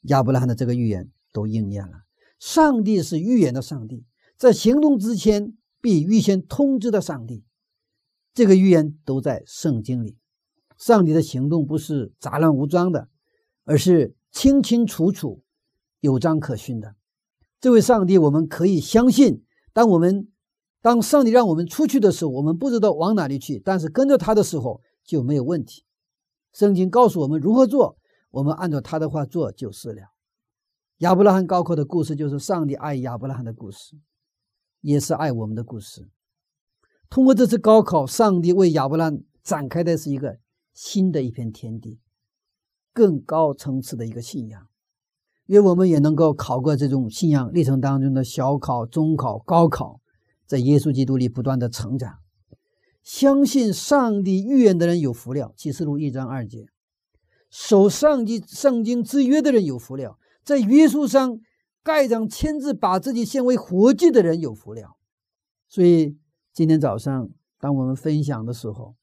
[0.09, 1.99] 亚伯拉罕的这个预言都应验了。
[2.39, 4.07] 上帝是预言的上帝，
[4.39, 7.45] 在行动之前必预先通知的上帝，
[8.33, 10.17] 这个预言都在圣经里。
[10.79, 13.09] 上帝的行动不是杂乱无章的，
[13.65, 15.43] 而是清清楚楚、
[16.01, 16.95] 有章可循的。
[17.61, 19.43] 这位上帝，我们可以相信。
[19.75, 20.29] 当我们
[20.81, 25.85] 当上帝让我们出去的时候，我们不知道往哪里去，但是跟着他的时候就没有问题。
[26.53, 27.99] 圣经告诉我们如何做，
[28.31, 30.16] 我们按照他的话做就是了。
[30.99, 33.97] 亚伯拉罕高考的故事就是上帝爱亚伯拉罕的故事，
[34.81, 36.09] 也是爱我们的故事。
[37.11, 40.39] 通过这次高考，上帝为亚伯拉罕展开的是一个。
[40.79, 42.01] 新的一片天地，
[42.93, 44.69] 更高层次的一个信仰，
[45.47, 50.03] 愿我们也能够考过这种信仰历程当中的小考、中考、高考，
[50.47, 52.19] 在耶稣基督里不断的成长。
[53.03, 56.67] 相信上帝预言的人有福了，启示录一章二节。
[57.49, 61.39] 守上帝圣经之约的人有福了，在约书上
[61.83, 64.97] 盖上签字，把自己献为活祭的人有福了。
[65.69, 66.17] 所以
[66.55, 67.29] 今天早上，
[67.59, 68.95] 当我们分享的时候。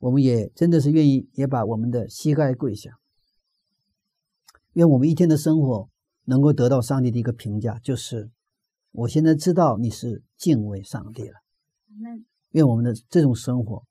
[0.00, 2.98] 我们也真的是愿意，也把我们的膝盖跪下，
[4.72, 5.90] 愿我们一天的生活
[6.24, 8.30] 能够得到上帝的一个评价，就是
[8.92, 11.34] 我现在知道你是敬畏上帝了。
[12.52, 13.84] 愿我们的这种生活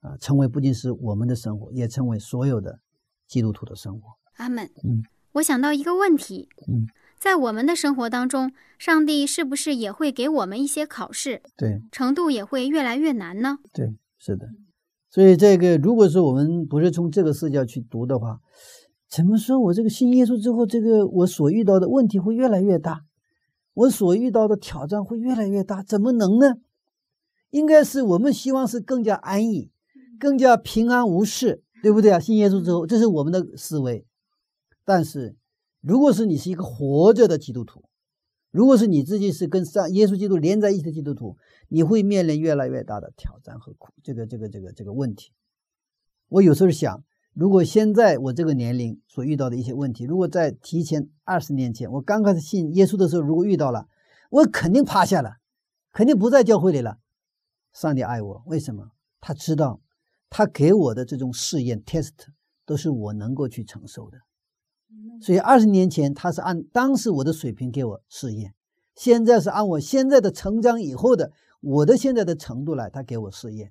[0.00, 2.80] 啊，成为不仅是我们的生活，也成为所有的
[3.28, 4.18] 基督徒的生活。
[4.38, 4.68] 阿门。
[4.82, 6.86] 嗯，我想到一个问题，嗯，
[7.18, 11.42] 在我们的生活当中，上帝是不是也会给我们一些考试？
[11.56, 13.58] 对，程度也会越来越难呢？
[13.72, 14.48] 对，是的。
[15.08, 18.40] 所以，这个如果说我们不是从这个视角去读的话，
[19.08, 23.02] 怎么说我这个信耶稣之后，这个我所遇到的问题会越来越大，
[23.74, 25.82] 我所遇到的挑战会越来越大？
[25.82, 26.56] 怎么能呢？
[27.50, 29.70] 应该是我们希望是更加安逸，
[30.18, 32.18] 更加平安无事，对不对啊？
[32.18, 34.06] 信耶稣之后，这是我们的思维。
[34.84, 35.36] 但是，
[35.80, 37.84] 如果是你是一个活着的基督徒，
[38.50, 41.36] 如果是你自己是跟上耶稣基督连在一起的基督徒，
[41.68, 45.32] 你会面临越来越大的挑战和苦，这个这个这个这个问题。
[46.28, 53.88] 我有时候想，如果现在我这个年龄所遇到的一些问题，如果在提前二十年前，我刚开始信耶稣的时候，如果遇到了，
[54.30, 55.36] 我肯定趴下了，
[55.92, 56.98] 肯定不在教会里了。
[57.72, 58.90] 上帝爱我，为什么？
[59.20, 59.80] 他知道，
[60.28, 62.10] 他给我的这种试验 test
[62.66, 64.18] 都是我能够去承受的。
[65.20, 68.54] 所以二十年前，他是按当时我的水平给我试验，
[68.94, 71.32] 现在是按我现在的成长以后的。
[71.64, 73.70] 我的现在的程度来，他给我试验，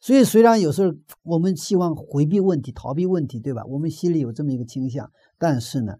[0.00, 0.92] 所以虽然有时候
[1.22, 3.64] 我们希望回避问题、逃避问题，对吧？
[3.66, 5.94] 我们心里有这么一个倾向，但是呢，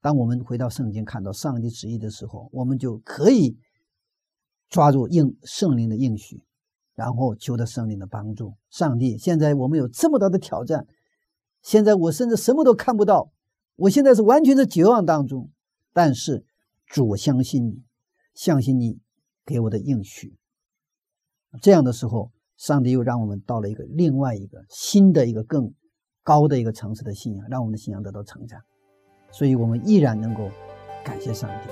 [0.00, 3.58] 当我们回到圣经，看到上帝旨意的时候，我们就可以
[4.70, 6.42] 抓住应圣灵的应许，
[6.94, 8.54] 然后求得圣灵的帮助。
[8.70, 10.86] 上帝，现在我们有这么大的挑战，
[11.60, 13.30] 现在我甚至什么都看不到，
[13.76, 15.50] 我现在是完全的绝望当中，
[15.92, 16.44] 但是
[16.86, 17.82] 主，我相信你，
[18.34, 19.00] 相信你
[19.44, 20.36] 给我的应许。
[21.60, 25.74] 这样的时候，上帝又让我们到了一个另外一个新的一个更
[26.22, 28.60] 高的一个层次的信仰，让我们的信仰得到成长，
[29.32, 30.48] 所以我们依然能够
[31.04, 31.68] 感谢上帝。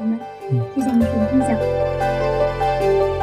[0.00, 0.18] 嗯，
[0.50, 3.15] 嗯，谢谢你的分享。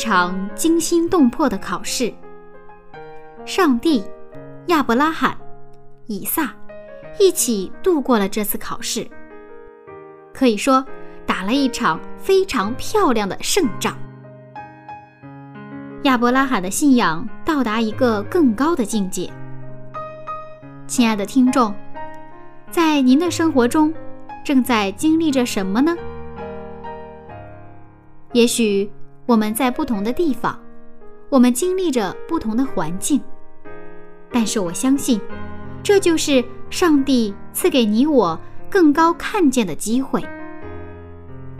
[0.00, 2.10] 场惊心动魄的考试。
[3.44, 4.02] 上帝、
[4.68, 5.36] 亚伯拉罕、
[6.06, 6.50] 以撒
[7.18, 9.06] 一起度过了这次考试，
[10.32, 10.82] 可以说
[11.26, 13.94] 打了一场非常漂亮的胜仗。
[16.04, 19.30] 亚伯拉罕的信仰到达一个更高的境界。
[20.86, 21.74] 亲爱的听众，
[22.70, 23.92] 在您的生活中，
[24.42, 25.94] 正在经历着什么呢？
[28.32, 28.90] 也许
[29.30, 30.58] 我们在不同的地方，
[31.28, 33.22] 我们经历着不同的环境，
[34.32, 35.20] 但是我相信，
[35.84, 38.36] 这就是上帝赐给你我
[38.68, 40.20] 更高看见的机会。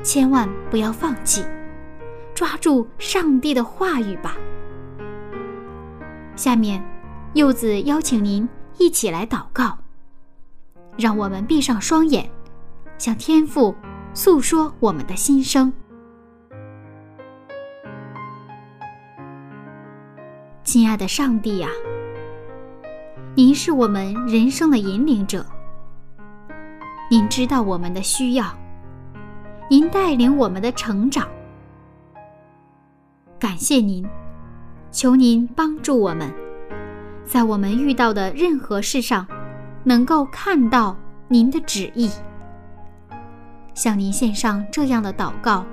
[0.02, 1.44] 千万不要放弃。
[2.34, 4.36] 抓住上帝的话语吧。
[6.34, 6.82] 下面，
[7.34, 8.48] 柚子邀请您
[8.78, 9.78] 一起来祷告。
[10.96, 12.28] 让我们闭上双眼，
[12.98, 13.72] 向天父
[14.12, 15.72] 诉说我们的心声。
[20.72, 21.68] 亲爱的上帝呀，
[23.34, 25.44] 您是我们人生的引领者，
[27.10, 28.56] 您知道我们的需要，
[29.68, 31.26] 您带领我们的成长。
[33.36, 34.06] 感谢您，
[34.92, 36.32] 求您帮助我们，
[37.24, 39.26] 在我们遇到的任何事上，
[39.82, 40.96] 能够看到
[41.26, 42.08] 您的旨意。
[43.74, 45.66] 向您献上这样的祷告，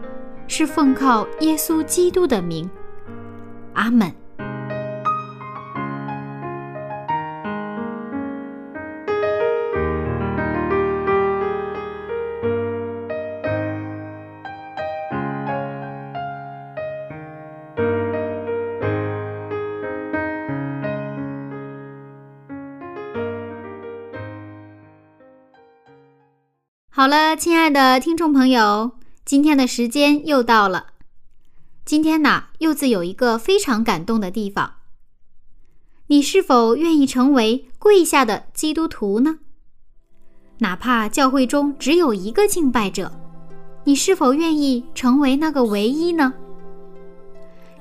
[0.47, 2.67] 是奉靠耶稣基督的名。
[3.75, 4.11] 阿门。
[26.97, 28.93] 好了，亲爱的听众朋友，
[29.23, 30.87] 今天的时间又到了。
[31.85, 34.77] 今天呢，柚子有一个非常感动的地方。
[36.07, 39.37] 你是否愿意成为跪下的基督徒呢？
[40.57, 43.11] 哪怕教会中只有一个敬拜者，
[43.83, 46.33] 你是否愿意成为那个唯一呢？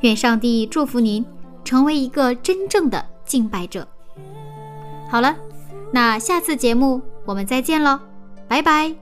[0.00, 1.24] 愿上帝祝福您，
[1.64, 3.88] 成为一个真正的敬拜者。
[5.08, 5.34] 好了，
[5.90, 7.98] 那下次节目我们再见喽，
[8.46, 8.94] 拜拜。